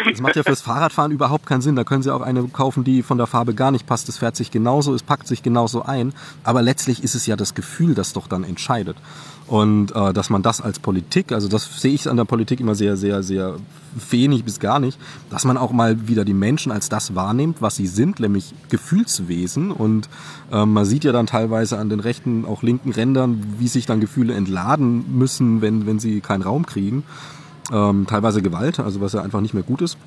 [0.09, 1.75] Das macht ja fürs Fahrradfahren überhaupt keinen Sinn.
[1.75, 4.07] Da können Sie auch eine kaufen, die von der Farbe gar nicht passt.
[4.07, 6.13] Das fährt sich genauso, es packt sich genauso ein.
[6.43, 8.97] Aber letztlich ist es ja das Gefühl, das doch dann entscheidet.
[9.47, 12.73] Und äh, dass man das als Politik, also das sehe ich an der Politik immer
[12.73, 13.58] sehr, sehr, sehr
[14.10, 17.75] wenig bis gar nicht, dass man auch mal wieder die Menschen als das wahrnimmt, was
[17.75, 19.71] sie sind, nämlich Gefühlswesen.
[19.71, 20.10] Und
[20.51, 23.99] äh, man sieht ja dann teilweise an den rechten, auch linken Rändern, wie sich dann
[23.99, 27.03] Gefühle entladen müssen, wenn, wenn sie keinen Raum kriegen.
[27.71, 29.97] Ähm, teilweise Gewalt, also was ja einfach nicht mehr gut ist.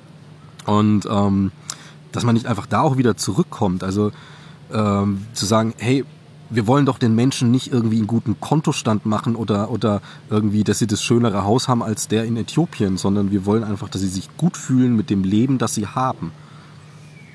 [0.66, 1.52] Und ähm,
[2.10, 3.84] dass man nicht einfach da auch wieder zurückkommt.
[3.84, 4.10] Also
[4.72, 6.04] ähm, zu sagen, hey,
[6.50, 10.78] wir wollen doch den Menschen nicht irgendwie einen guten Kontostand machen oder, oder irgendwie, dass
[10.78, 14.08] sie das schönere Haus haben als der in Äthiopien, sondern wir wollen einfach, dass sie
[14.08, 16.32] sich gut fühlen mit dem Leben, das sie haben.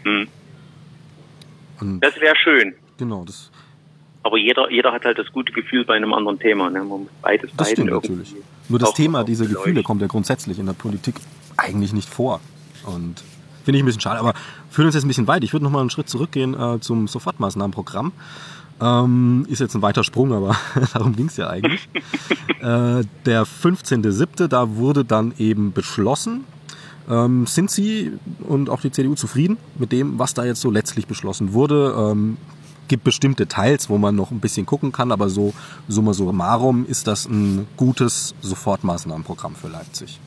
[0.03, 0.27] Hm.
[2.01, 2.73] das wäre schön.
[2.97, 3.51] Genau, das.
[4.23, 6.69] Aber jeder, jeder hat halt das gute Gefühl bei einem anderen Thema.
[6.69, 6.79] Ne?
[6.79, 8.35] Man muss beides das stimmt natürlich.
[8.69, 11.15] Nur das Thema, diese Gefühle, kommt ja grundsätzlich in der Politik
[11.57, 12.39] eigentlich nicht vor.
[12.85, 13.21] Und
[13.63, 14.33] Finde ich ein bisschen schade, aber
[14.69, 15.43] führen uns jetzt ein bisschen weit.
[15.43, 18.11] Ich würde noch mal einen Schritt zurückgehen äh, zum Sofortmaßnahmenprogramm.
[18.81, 20.55] Ähm, ist jetzt ein weiter Sprung, aber
[20.93, 21.87] darum ging es ja eigentlich.
[22.59, 26.45] äh, der 15.07., da wurde dann eben beschlossen.
[27.09, 28.13] Ähm, sind Sie
[28.47, 31.93] und auch die CDU zufrieden mit dem, was da jetzt so letztlich beschlossen wurde?
[31.97, 32.37] Ähm,
[32.87, 35.53] gibt bestimmte Teils, wo man noch ein bisschen gucken kann, aber so
[35.87, 40.19] summa summarum ist das ein gutes Sofortmaßnahmenprogramm für Leipzig.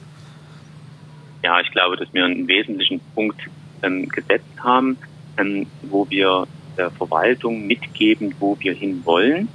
[1.43, 3.41] Ja, ich glaube, dass wir einen wesentlichen Punkt
[3.83, 4.97] ähm, gesetzt haben,
[5.37, 9.49] ähm, wo wir der Verwaltung mitgeben, wo wir hinwollen.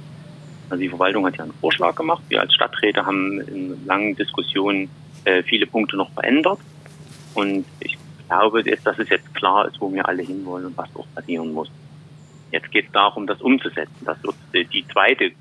[0.68, 2.22] Also die Verwaltung hat ja einen Vorschlag gemacht.
[2.28, 4.88] Wir als Stadträte haben in langen Diskussionen
[5.24, 6.58] äh, viele Punkte noch verändert.
[7.34, 11.06] Und ich glaube, dass es jetzt klar ist, wo wir alle hinwollen und was auch
[11.14, 11.70] passieren muss.
[12.50, 14.04] Jetzt geht es darum, das umzusetzen.
[14.04, 15.32] Das wird die zweite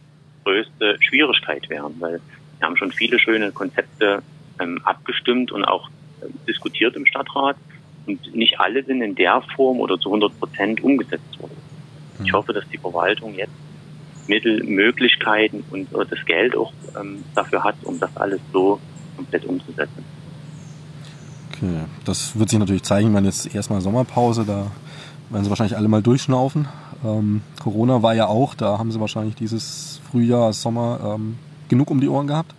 [0.43, 2.19] größte Schwierigkeit werden, weil
[2.59, 4.21] wir haben schon viele schöne Konzepte
[4.59, 5.89] ähm, abgestimmt und auch
[6.21, 7.57] äh, diskutiert im Stadtrat.
[8.05, 11.57] Und nicht alle sind in der Form oder zu 100 Prozent umgesetzt worden.
[12.23, 12.33] Ich hm.
[12.33, 13.53] hoffe, dass die Verwaltung jetzt
[14.27, 18.79] Mittel, Möglichkeiten und das Geld auch ähm, dafür hat, um das alles so
[19.15, 20.03] komplett umzusetzen.
[21.49, 23.07] Okay, das wird sich natürlich zeigen.
[23.07, 24.71] Ich meine, jetzt erstmal Sommerpause, da
[25.29, 26.67] werden sie wahrscheinlich alle mal durchschnaufen.
[27.03, 31.37] Ähm, Corona war ja auch, da haben sie wahrscheinlich dieses Frühjahr, Sommer ähm,
[31.69, 32.53] genug um die Ohren gehabt.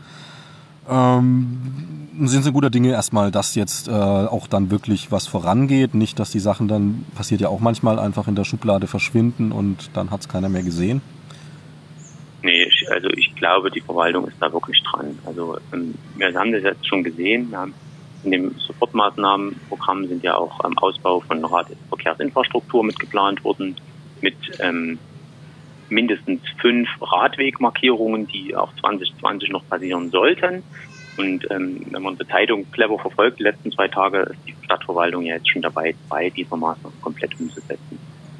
[0.88, 5.94] Ähm, sind sie guter Dinge erstmal, dass jetzt äh, auch dann wirklich was vorangeht.
[5.94, 9.90] Nicht, dass die Sachen dann, passiert ja auch manchmal, einfach in der Schublade verschwinden und
[9.94, 11.00] dann hat es keiner mehr gesehen.
[12.42, 15.18] Nee, also ich glaube, die Verwaltung ist da wirklich dran.
[15.24, 17.50] Also ähm, wir haben das jetzt schon gesehen.
[17.50, 17.74] Wir haben
[18.24, 23.76] in dem Sofortmaßnahmenprogramm sind ja auch ähm, Ausbau von Rad Verkehrsinfrastruktur mit geplant worden,
[24.20, 24.98] mit ähm,
[25.92, 30.62] mindestens fünf Radwegmarkierungen, die auch 2020 noch passieren sollten.
[31.18, 35.22] Und ähm, wenn man die Zeitung clever verfolgt, die letzten zwei Tage ist die Stadtverwaltung
[35.24, 37.98] ja jetzt schon dabei, zwei dieser Maßnahmen komplett umzusetzen.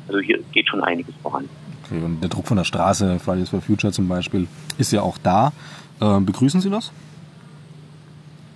[0.09, 1.49] Also hier geht schon einiges voran.
[1.85, 5.19] Okay, und der Druck von der Straße, Fridays for Future zum Beispiel, ist ja auch
[5.19, 5.53] da.
[6.01, 6.93] Äh, begrüßen Sie das?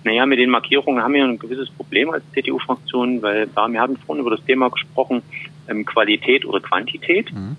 [0.03, 4.25] Naja, mit den Markierungen haben wir ein gewisses Problem als CDU-Fraktion, weil wir haben vorhin
[4.25, 5.21] über das Thema gesprochen,
[5.67, 7.31] ähm, Qualität oder Quantität.
[7.33, 7.57] Mhm.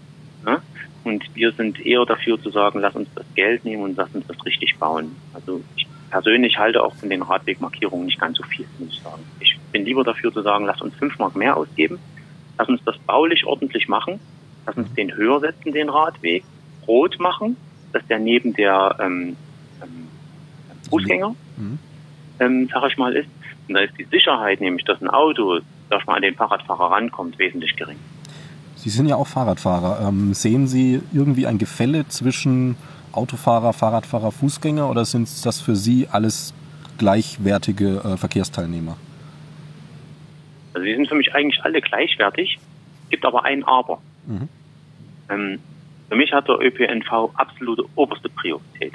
[1.08, 4.26] Und wir sind eher dafür zu sagen, lass uns das Geld nehmen und lass uns
[4.26, 5.16] das richtig bauen.
[5.32, 9.22] Also ich persönlich halte auch von den Radwegmarkierungen nicht ganz so viel, muss ich sagen.
[9.40, 11.98] Ich bin lieber dafür zu sagen, lass uns fünf Mark mehr ausgeben,
[12.58, 14.20] lass uns das baulich ordentlich machen,
[14.66, 16.44] lass uns den höher setzen, den Radweg,
[16.86, 17.56] rot machen,
[17.94, 19.36] dass der neben der ähm,
[19.82, 20.08] ähm,
[20.90, 21.78] Fußgänger, mhm.
[22.40, 23.30] ähm, sag ich mal, ist.
[23.66, 26.90] Und da ist die Sicherheit, nämlich dass ein Auto, sag ich mal, an den Fahrradfahrer
[26.90, 27.98] rankommt, wesentlich gering.
[28.78, 30.06] Sie sind ja auch Fahrradfahrer.
[30.08, 32.76] Ähm, sehen Sie irgendwie ein Gefälle zwischen
[33.12, 36.54] Autofahrer, Fahrradfahrer, Fußgänger oder sind das für Sie alles
[36.96, 38.96] gleichwertige äh, Verkehrsteilnehmer?
[40.74, 42.58] Also sie sind für mich eigentlich alle gleichwertig,
[43.10, 44.00] gibt aber ein Aber.
[44.26, 44.48] Mhm.
[45.28, 45.58] Ähm,
[46.08, 48.94] für mich hat der ÖPNV absolute oberste Priorität.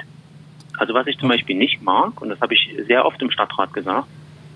[0.78, 3.72] Also was ich zum Beispiel nicht mag, und das habe ich sehr oft im Stadtrat
[3.74, 4.08] gesagt,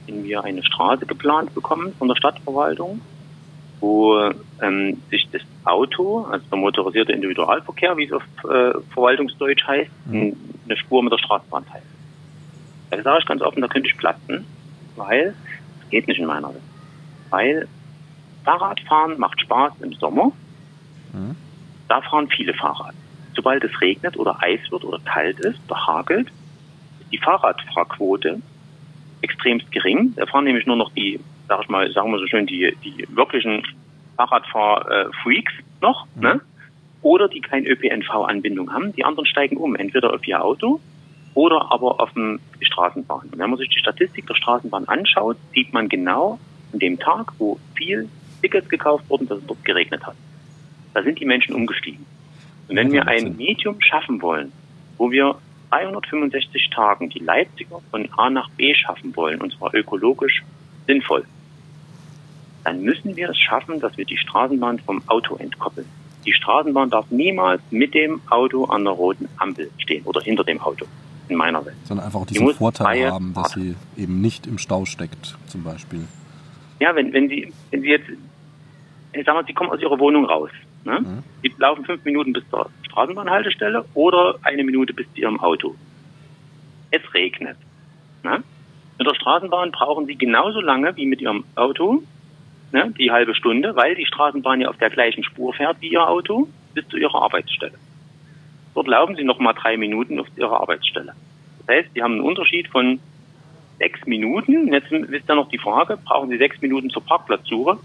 [0.07, 3.01] wenn wir eine Straße geplant bekommen von der Stadtverwaltung,
[3.81, 4.31] wo
[4.63, 10.37] ähm, sich das Auto, also der motorisierte Individualverkehr, wie es auf äh, Verwaltungsdeutsch heißt, mhm.
[10.65, 11.85] eine Spur mit der Straßenbahn teilt.
[12.91, 14.47] Da sage ich ganz offen, da könnte ich platzen,
[14.97, 15.35] weil
[15.83, 16.63] es geht nicht in meiner Welt.
[17.31, 17.69] Weil
[18.45, 20.33] Fahrradfahren macht Spaß im Sommer.
[21.13, 21.37] Mhm.
[21.89, 22.95] Da fahren viele Fahrrad.
[23.35, 26.29] Sobald es regnet oder Eis wird oder kalt ist oder hagelt,
[27.01, 28.41] ist die Fahrradfahrquote
[29.21, 30.15] extremst gering.
[30.17, 33.07] Da fahren nämlich nur noch die sag ich mal, sagen wir so schön, die, die
[33.11, 33.63] wirklichen
[34.17, 36.23] Fahrradfahr-Freaks noch, mhm.
[36.23, 36.41] ne?
[37.01, 38.93] Oder die keine ÖPNV-Anbindung haben.
[38.93, 40.81] Die anderen steigen um, entweder auf ihr Auto
[41.35, 43.29] oder aber auf die Straßenbahn.
[43.31, 46.41] Und wenn man sich die Statistik der Straßenbahn anschaut, sieht man genau
[46.73, 48.09] an dem Tag, wo viel
[48.43, 50.17] Tickets gekauft wurden, dass es dort geregnet hat.
[50.95, 52.05] Da sind die Menschen umgestiegen.
[52.67, 54.53] Und wenn wir ein Medium schaffen wollen,
[54.97, 55.37] wo wir
[55.71, 60.43] 365 Tagen die Leipziger von A nach B schaffen wollen, und zwar ökologisch
[60.87, 61.25] sinnvoll,
[62.69, 65.89] dann müssen wir es schaffen, dass wir die Straßenbahn vom Auto entkoppeln.
[66.27, 70.61] Die Straßenbahn darf niemals mit dem Auto an der roten Ampel stehen oder hinter dem
[70.61, 70.85] Auto,
[71.31, 71.77] in meiner Welt.
[71.85, 76.07] Sondern einfach auch diesen Vorteil haben, dass sie eben nicht im Stau steckt, zum Beispiel.
[76.79, 78.07] Ja, wenn, wenn Sie, wenn Sie jetzt,
[79.15, 80.51] ich sag mal, Sie kommen aus Ihrer Wohnung raus.
[80.85, 81.01] Ne?
[81.01, 81.23] Mhm.
[81.43, 85.75] Sie laufen fünf Minuten bis zur Straßenbahnhaltestelle oder eine Minute bis zu Ihrem Auto.
[86.91, 87.57] Es regnet.
[88.23, 88.43] Ne?
[88.99, 92.03] Mit der Straßenbahn brauchen Sie genauso lange wie mit Ihrem Auto
[92.73, 96.07] ne, die halbe Stunde, weil die Straßenbahn ja auf der gleichen Spur fährt wie Ihr
[96.07, 97.75] Auto bis zu Ihrer Arbeitsstelle.
[98.75, 101.15] Dort laufen Sie noch mal drei Minuten auf Ihrer Arbeitsstelle.
[101.67, 103.01] Das heißt, Sie haben einen Unterschied von
[103.79, 104.73] sechs Minuten.
[104.73, 107.79] Jetzt ist ja noch die Frage, brauchen Sie sechs Minuten zur Parkplatzsuche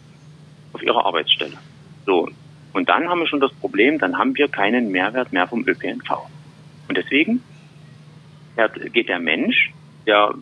[0.73, 1.57] auf Ihrer Arbeitsstelle?
[2.05, 2.29] So.
[2.73, 6.09] Und dann haben wir schon das Problem, dann haben wir keinen Mehrwert mehr vom ÖPNV.
[6.87, 7.43] Und deswegen
[8.91, 9.71] geht der Mensch,
[10.07, 10.33] der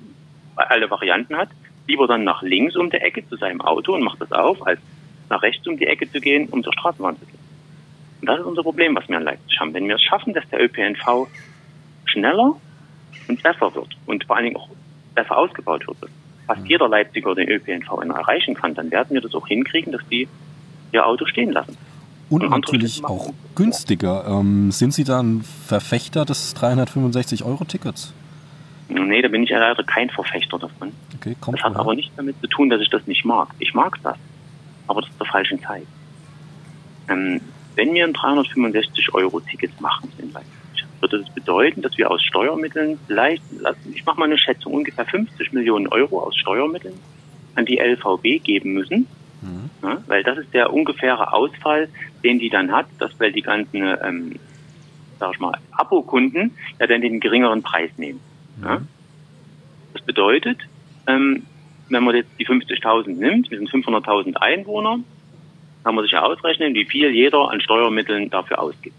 [0.56, 1.50] alle Varianten hat,
[1.88, 4.80] lieber dann nach links um die Ecke zu seinem Auto und macht das auf, als
[5.30, 7.40] nach rechts um die Ecke zu gehen, um zur Straßenbahn zu gehen.
[8.22, 9.74] Und das ist unser Problem, was wir in Leipzig haben.
[9.74, 11.28] Wenn wir es schaffen, dass der ÖPNV
[12.06, 12.56] schneller
[13.28, 14.70] und besser wird und vor allen Dingen auch
[15.16, 16.10] besser ausgebaut wird, dass
[16.46, 20.28] fast jeder Leipziger den ÖPNV erreichen kann, dann werden wir das auch hinkriegen, dass die
[20.92, 21.78] ihr Auto stehen lassen.
[22.30, 24.26] Und, und natürlich auch günstiger.
[24.28, 28.14] Ähm, sind Sie dann Verfechter des 365-Euro-Tickets?
[28.94, 30.92] Nee, da bin ich ja leider kein Verfechter davon.
[31.16, 33.50] Okay, kommt das hat aber nichts damit zu tun, dass ich das nicht mag.
[33.60, 34.18] Ich mag das,
[34.88, 35.88] aber das ist zur falschen Zeit.
[37.10, 37.42] Ähm,
[37.76, 40.12] wenn wir ein 365-Euro-Ticket machen
[41.02, 43.44] würde das bedeuten, dass wir aus Steuermitteln vielleicht,
[43.94, 46.94] ich mache mal eine Schätzung, ungefähr 50 Millionen Euro aus Steuermitteln
[47.56, 49.08] an die LVB geben müssen.
[49.42, 49.70] Mhm.
[49.84, 51.90] Ja, weil das ist der ungefähre Ausfall,
[52.24, 54.36] den die dann hat, dass weil die ganzen, ähm,
[55.20, 58.20] sag ich mal, Abokunden ja dann den geringeren Preis nehmen.
[58.58, 58.64] Mhm.
[58.64, 58.82] Ja?
[59.94, 60.58] Das bedeutet,
[61.08, 61.44] ähm,
[61.90, 65.00] wenn man jetzt die 50.000 nimmt, wir sind 500.000 Einwohner,
[65.84, 68.96] kann man sich ja ausrechnen, wie viel jeder an Steuermitteln dafür ausgibt.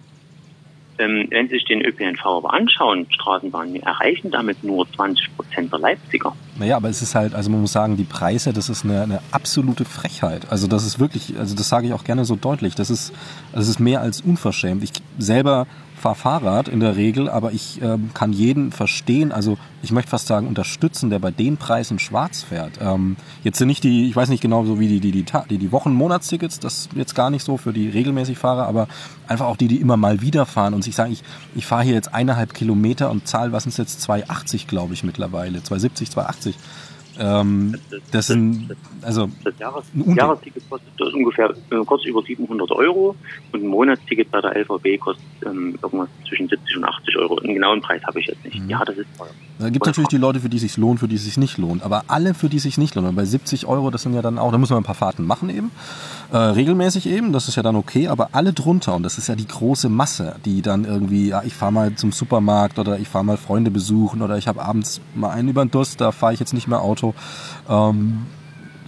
[0.98, 5.72] Ähm, wenn Sie sich den ÖPNV aber anschauen, Straßenbahnen, wir erreichen damit nur 20 Prozent
[5.72, 6.36] der Leipziger.
[6.58, 9.20] Naja, aber es ist halt, also man muss sagen, die Preise, das ist eine, eine
[9.30, 10.50] absolute Frechheit.
[10.50, 13.14] Also das ist wirklich, also das sage ich auch gerne so deutlich, das ist,
[13.52, 14.84] das ist mehr als unverschämt.
[14.84, 15.66] Ich selber
[16.02, 20.26] fahre Fahrrad in der Regel, aber ich ähm, kann jeden verstehen, also ich möchte fast
[20.26, 22.72] sagen unterstützen, der bei den Preisen schwarz fährt.
[22.80, 25.58] Ähm, jetzt sind nicht die, ich weiß nicht genau so wie die die die, die,
[25.58, 28.88] die Wochen Monatstickets, das jetzt gar nicht so für die regelmäßig Fahrer, aber
[29.28, 31.22] einfach auch die, die immer mal wieder fahren und sich sagen, ich,
[31.54, 35.60] ich fahre hier jetzt eineinhalb Kilometer und zahle, was sind jetzt 2,80 glaube ich mittlerweile,
[35.60, 36.54] 2,70, 2,80.
[37.18, 37.74] Ähm,
[38.10, 39.28] das sind, also.
[39.44, 43.14] Das Jahres, Jahresticket kostet das ungefähr äh, kurz über 700 Euro
[43.52, 47.38] und ein Monatsticket bei der LVB kostet ähm, irgendwas zwischen 70 und 80 Euro.
[47.38, 48.60] Einen genauen Preis habe ich jetzt nicht.
[48.60, 48.70] Mhm.
[48.70, 49.28] Ja, das ist teuer.
[49.58, 51.36] Da gibt es natürlich die Leute, für die es sich lohnt, für die es sich
[51.36, 51.82] nicht lohnt.
[51.82, 53.08] Aber alle, für die es sich nicht lohnt.
[53.08, 55.26] Und bei 70 Euro, das sind ja dann auch, da muss man ein paar Fahrten
[55.26, 55.70] machen eben.
[56.32, 59.34] Äh, regelmäßig eben, das ist ja dann okay, aber alle drunter, und das ist ja
[59.34, 63.22] die große Masse, die dann irgendwie, ja, ich fahre mal zum Supermarkt oder ich fahre
[63.22, 66.40] mal Freunde besuchen oder ich habe abends mal einen über den Durst, da fahre ich
[66.40, 67.12] jetzt nicht mehr Auto.
[67.68, 68.24] Ähm,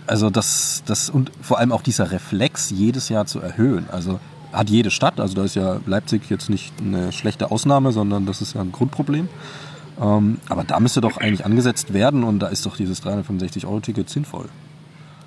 [0.06, 3.90] also das, das und vor allem auch dieser Reflex jedes Jahr zu erhöhen.
[3.92, 8.24] Also hat jede Stadt, also da ist ja Leipzig jetzt nicht eine schlechte Ausnahme, sondern
[8.24, 9.28] das ist ja ein Grundproblem.
[10.00, 14.48] Ähm, aber da müsste doch eigentlich angesetzt werden und da ist doch dieses 365-Euro-Ticket sinnvoll.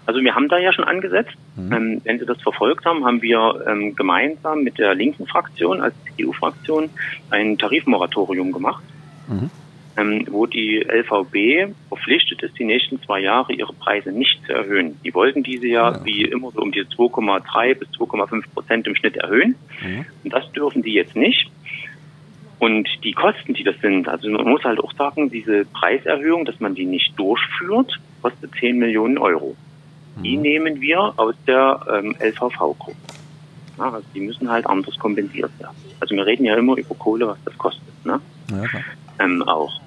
[0.08, 1.36] Also wir haben da ja schon angesetzt.
[1.58, 1.74] Mhm.
[1.74, 5.94] Ähm, wenn Sie das verfolgt haben, haben wir ähm, gemeinsam mit der linken Fraktion als
[6.06, 6.90] CDU-Fraktion
[7.30, 8.84] ein Tarifmoratorium gemacht,
[9.28, 9.50] mhm.
[9.98, 14.98] ähm, wo die LVB verpflichtet ist, die nächsten zwei Jahre ihre Preise nicht zu erhöhen.
[15.04, 16.06] Die wollten diese ja, ja.
[16.06, 19.56] wie immer so um die 2,3 bis 2,5 Prozent im Schnitt erhöhen.
[19.84, 20.06] Mhm.
[20.24, 21.52] Und das dürfen die jetzt nicht.
[22.60, 26.62] Und die Kosten, die das sind, also man muss halt auch sagen, diese Preiserhöhung, dass
[26.62, 29.58] man die nicht durchführt, kostet 10 Millionen Euro.
[30.24, 30.42] Die mhm.
[30.42, 32.96] nehmen wir aus der ähm, LVV-Gruppe.
[33.78, 35.76] Ja, also die müssen halt anders kompensiert werden.
[36.00, 38.06] Also wir reden ja immer über Kohle, was das kostet.
[38.06, 38.20] Ne?
[38.52, 38.64] Ja,
[39.20, 39.80] ähm, auch.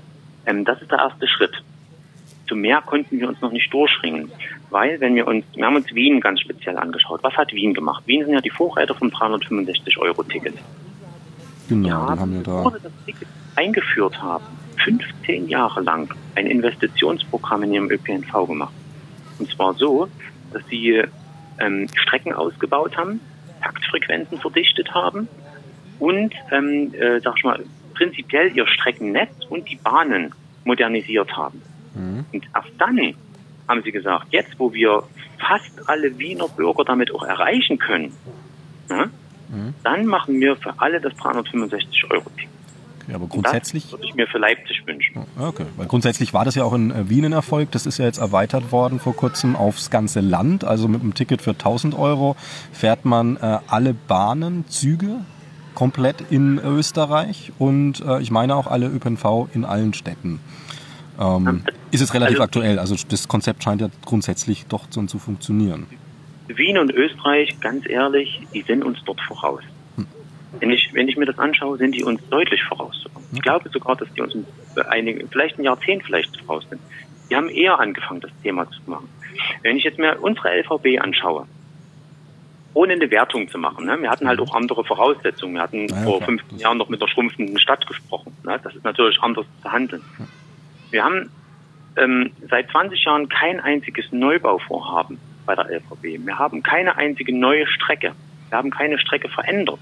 [0.46, 1.62] Ähm, das ist der erste Schritt.
[2.46, 4.30] Zu mehr konnten wir uns noch nicht durchringen.
[4.70, 7.20] Weil, wenn wir uns, wir haben uns Wien ganz speziell angeschaut.
[7.22, 8.04] Was hat Wien gemacht?
[8.06, 10.54] Wien sind ja die Vorreiter vom 365-Euro-Ticket.
[11.68, 12.72] Genau, ja, haben ja da.
[12.82, 14.44] das Ticket eingeführt haben,
[14.84, 18.72] 15 Jahre lang ein Investitionsprogramm in ihrem ÖPNV gemacht.
[19.40, 20.08] Und zwar so,
[20.52, 21.02] dass sie
[21.58, 23.20] ähm, Strecken ausgebaut haben,
[23.62, 25.28] Taktfrequenzen verdichtet haben
[25.98, 30.32] und, ähm, äh, sag ich mal, prinzipiell ihr Streckennetz und die Bahnen
[30.64, 31.60] modernisiert haben.
[31.94, 32.24] Mhm.
[32.32, 33.14] Und erst dann
[33.66, 35.02] haben sie gesagt, jetzt wo wir
[35.38, 38.12] fast alle Wiener Bürger damit auch erreichen können,
[38.88, 39.06] ja,
[39.48, 39.74] mhm.
[39.82, 42.59] dann machen wir für alle das 365 Euro Ticket.
[43.10, 43.84] Ja, aber grundsätzlich.
[43.84, 45.26] Das würde ich mir für Leipzig wünschen.
[45.38, 47.70] Okay, weil grundsätzlich war das ja auch in äh, Wien ein Erfolg.
[47.72, 50.64] Das ist ja jetzt erweitert worden vor kurzem aufs ganze Land.
[50.64, 52.36] Also mit einem Ticket für 1000 Euro
[52.72, 55.24] fährt man äh, alle Bahnen, Züge
[55.74, 60.40] komplett in Österreich und äh, ich meine auch alle ÖPNV in allen Städten.
[61.18, 62.78] Ähm, ist es relativ also, aktuell.
[62.78, 65.86] Also das Konzept scheint ja grundsätzlich doch so zu funktionieren.
[66.48, 69.62] Wien und Österreich, ganz ehrlich, die sind uns dort voraus.
[70.60, 73.06] Wenn ich, wenn ich mir das anschaue, sind die uns deutlich voraus.
[73.32, 74.36] Ich glaube sogar, dass die uns
[74.88, 76.80] einige, vielleicht ein Jahrzehnt vielleicht voraus sind.
[77.30, 79.08] Die haben eher angefangen, das Thema zu machen.
[79.62, 81.46] Wenn ich jetzt mir unsere LVB anschaue,
[82.74, 83.86] ohne eine Wertung zu machen.
[83.86, 84.00] Ne?
[84.00, 85.54] Wir hatten halt auch andere Voraussetzungen.
[85.54, 88.36] Wir hatten ja, vor 15 Jahren noch mit der schrumpfenden Stadt gesprochen.
[88.44, 88.60] Ne?
[88.62, 90.02] Das ist natürlich anders zu handeln.
[90.90, 91.30] Wir haben
[91.96, 96.24] ähm, seit 20 Jahren kein einziges Neubauvorhaben bei der LVB.
[96.24, 98.12] Wir haben keine einzige neue Strecke.
[98.48, 99.80] Wir haben keine Strecke verändert.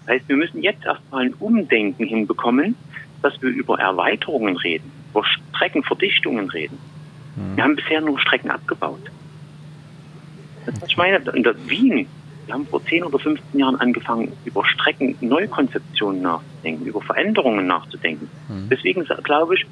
[0.00, 2.74] Das heißt, wir müssen jetzt erstmal ein Umdenken hinbekommen,
[3.22, 6.78] dass wir über Erweiterungen reden, über Streckenverdichtungen reden.
[7.36, 7.56] Mhm.
[7.56, 9.10] Wir haben bisher nur Strecken abgebaut.
[10.66, 11.16] Das ist, was ich meine.
[11.34, 12.06] In der Wien,
[12.46, 18.28] wir haben vor 10 oder 15 Jahren angefangen, über Strecken-Neukonzeptionen nachzudenken, über Veränderungen nachzudenken.
[18.48, 18.68] Mhm.
[18.70, 19.66] Deswegen glaube ich,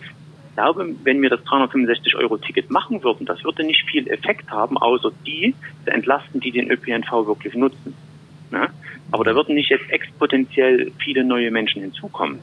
[0.59, 5.55] glaube, wenn wir das 365-Euro-Ticket machen würden, das würde nicht viel Effekt haben, außer die
[5.85, 7.95] zu entlasten, die den ÖPNV wirklich nutzen.
[8.51, 8.68] Ne?
[9.11, 12.40] Aber da würden nicht jetzt exponentiell viele neue Menschen hinzukommen.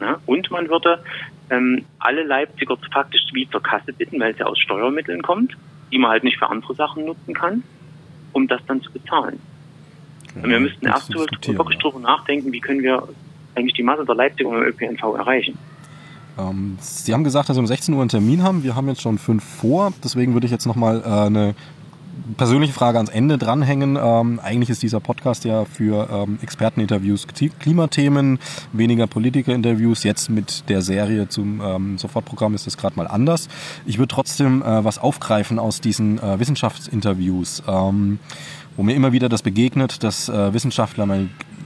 [0.00, 0.18] Ne?
[0.26, 1.02] Und man würde
[1.50, 5.56] ähm, alle Leipziger faktisch wie zur Kasse bitten, weil es ja aus Steuermitteln kommt,
[5.92, 7.62] die man halt nicht für andere Sachen nutzen kann,
[8.32, 9.40] um das dann zu bezahlen.
[10.36, 13.06] Ja, wir müssten erst wirklich darüber nachdenken, wie können wir
[13.54, 15.58] eigentlich die Masse der Leipziger im ÖPNV erreichen.
[16.38, 18.64] Ähm, Sie haben gesagt, dass Sie um 16 Uhr einen Termin haben.
[18.64, 19.92] Wir haben jetzt schon fünf vor.
[20.02, 21.54] Deswegen würde ich jetzt nochmal äh, eine
[22.36, 23.98] persönliche Frage ans Ende dranhängen.
[24.00, 27.26] Ähm, eigentlich ist dieser Podcast ja für ähm, Experteninterviews,
[27.60, 28.38] Klimathemen,
[28.72, 30.02] weniger Politikerinterviews.
[30.04, 33.48] Jetzt mit der Serie zum ähm, Sofortprogramm ist das gerade mal anders.
[33.86, 37.62] Ich würde trotzdem äh, was aufgreifen aus diesen äh, Wissenschaftsinterviews.
[37.68, 38.18] Ähm,
[38.76, 41.06] wo mir immer wieder das begegnet, dass äh, Wissenschaftler,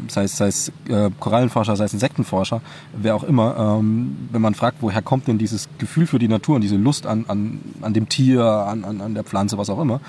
[0.08, 2.60] sei es, sei es äh, Korallenforscher, sei es Insektenforscher,
[2.96, 6.56] wer auch immer, ähm, wenn man fragt, woher kommt denn dieses Gefühl für die Natur
[6.56, 9.80] und diese Lust an, an, an dem Tier, an, an, an der Pflanze, was auch
[9.80, 10.00] immer,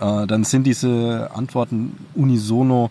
[0.00, 2.90] äh, dann sind diese Antworten unisono,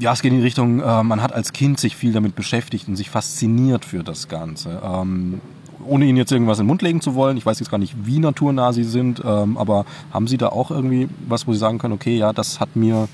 [0.00, 2.88] ja, es geht in die Richtung, äh, man hat als Kind sich viel damit beschäftigt
[2.88, 4.80] und sich fasziniert für das Ganze.
[4.84, 5.40] Ähm,
[5.86, 7.94] ohne Ihnen jetzt irgendwas in den Mund legen zu wollen, ich weiß jetzt gar nicht,
[8.04, 11.78] wie naturnah Sie sind, ähm, aber haben Sie da auch irgendwie was, wo Sie sagen
[11.78, 13.08] können, okay, ja, das hat mir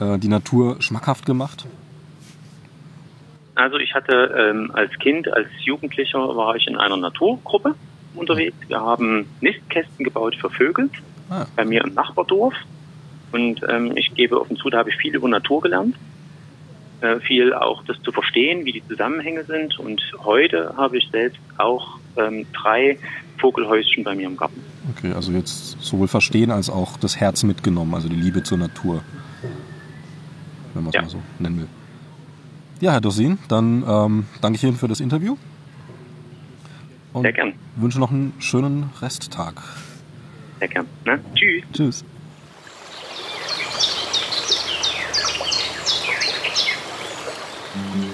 [0.00, 1.66] äh, die Natur schmackhaft gemacht?
[3.54, 7.74] Also ich hatte ähm, als Kind, als Jugendlicher war ich in einer Naturgruppe
[8.14, 8.56] unterwegs.
[8.68, 10.90] Wir haben Nistkästen gebaut für Vögel
[11.30, 11.46] ah.
[11.56, 12.54] bei mir im Nachbardorf.
[13.32, 15.96] Und ähm, ich gebe offen zu, da habe ich viel über Natur gelernt.
[17.00, 19.78] Äh, viel auch das zu verstehen, wie die Zusammenhänge sind.
[19.78, 22.98] Und heute habe ich selbst auch ähm, drei
[23.38, 24.60] Vogelhäuschen bei mir im Garten.
[24.96, 29.02] Okay, also jetzt sowohl verstehen als auch das Herz mitgenommen, also die Liebe zur Natur,
[30.74, 31.02] wenn man es ja.
[31.02, 31.68] mal so nennen will.
[32.80, 35.36] Ja, Herr Dosin, dann ähm, danke ich Ihnen für das Interview.
[37.12, 37.54] Und Sehr gern.
[37.76, 39.62] wünsche noch einen schönen Resttag.
[40.58, 40.86] Sehr gern.
[41.04, 41.20] Ne?
[41.34, 41.64] Tschüss.
[41.72, 42.04] Tschüss.
[47.78, 48.07] You.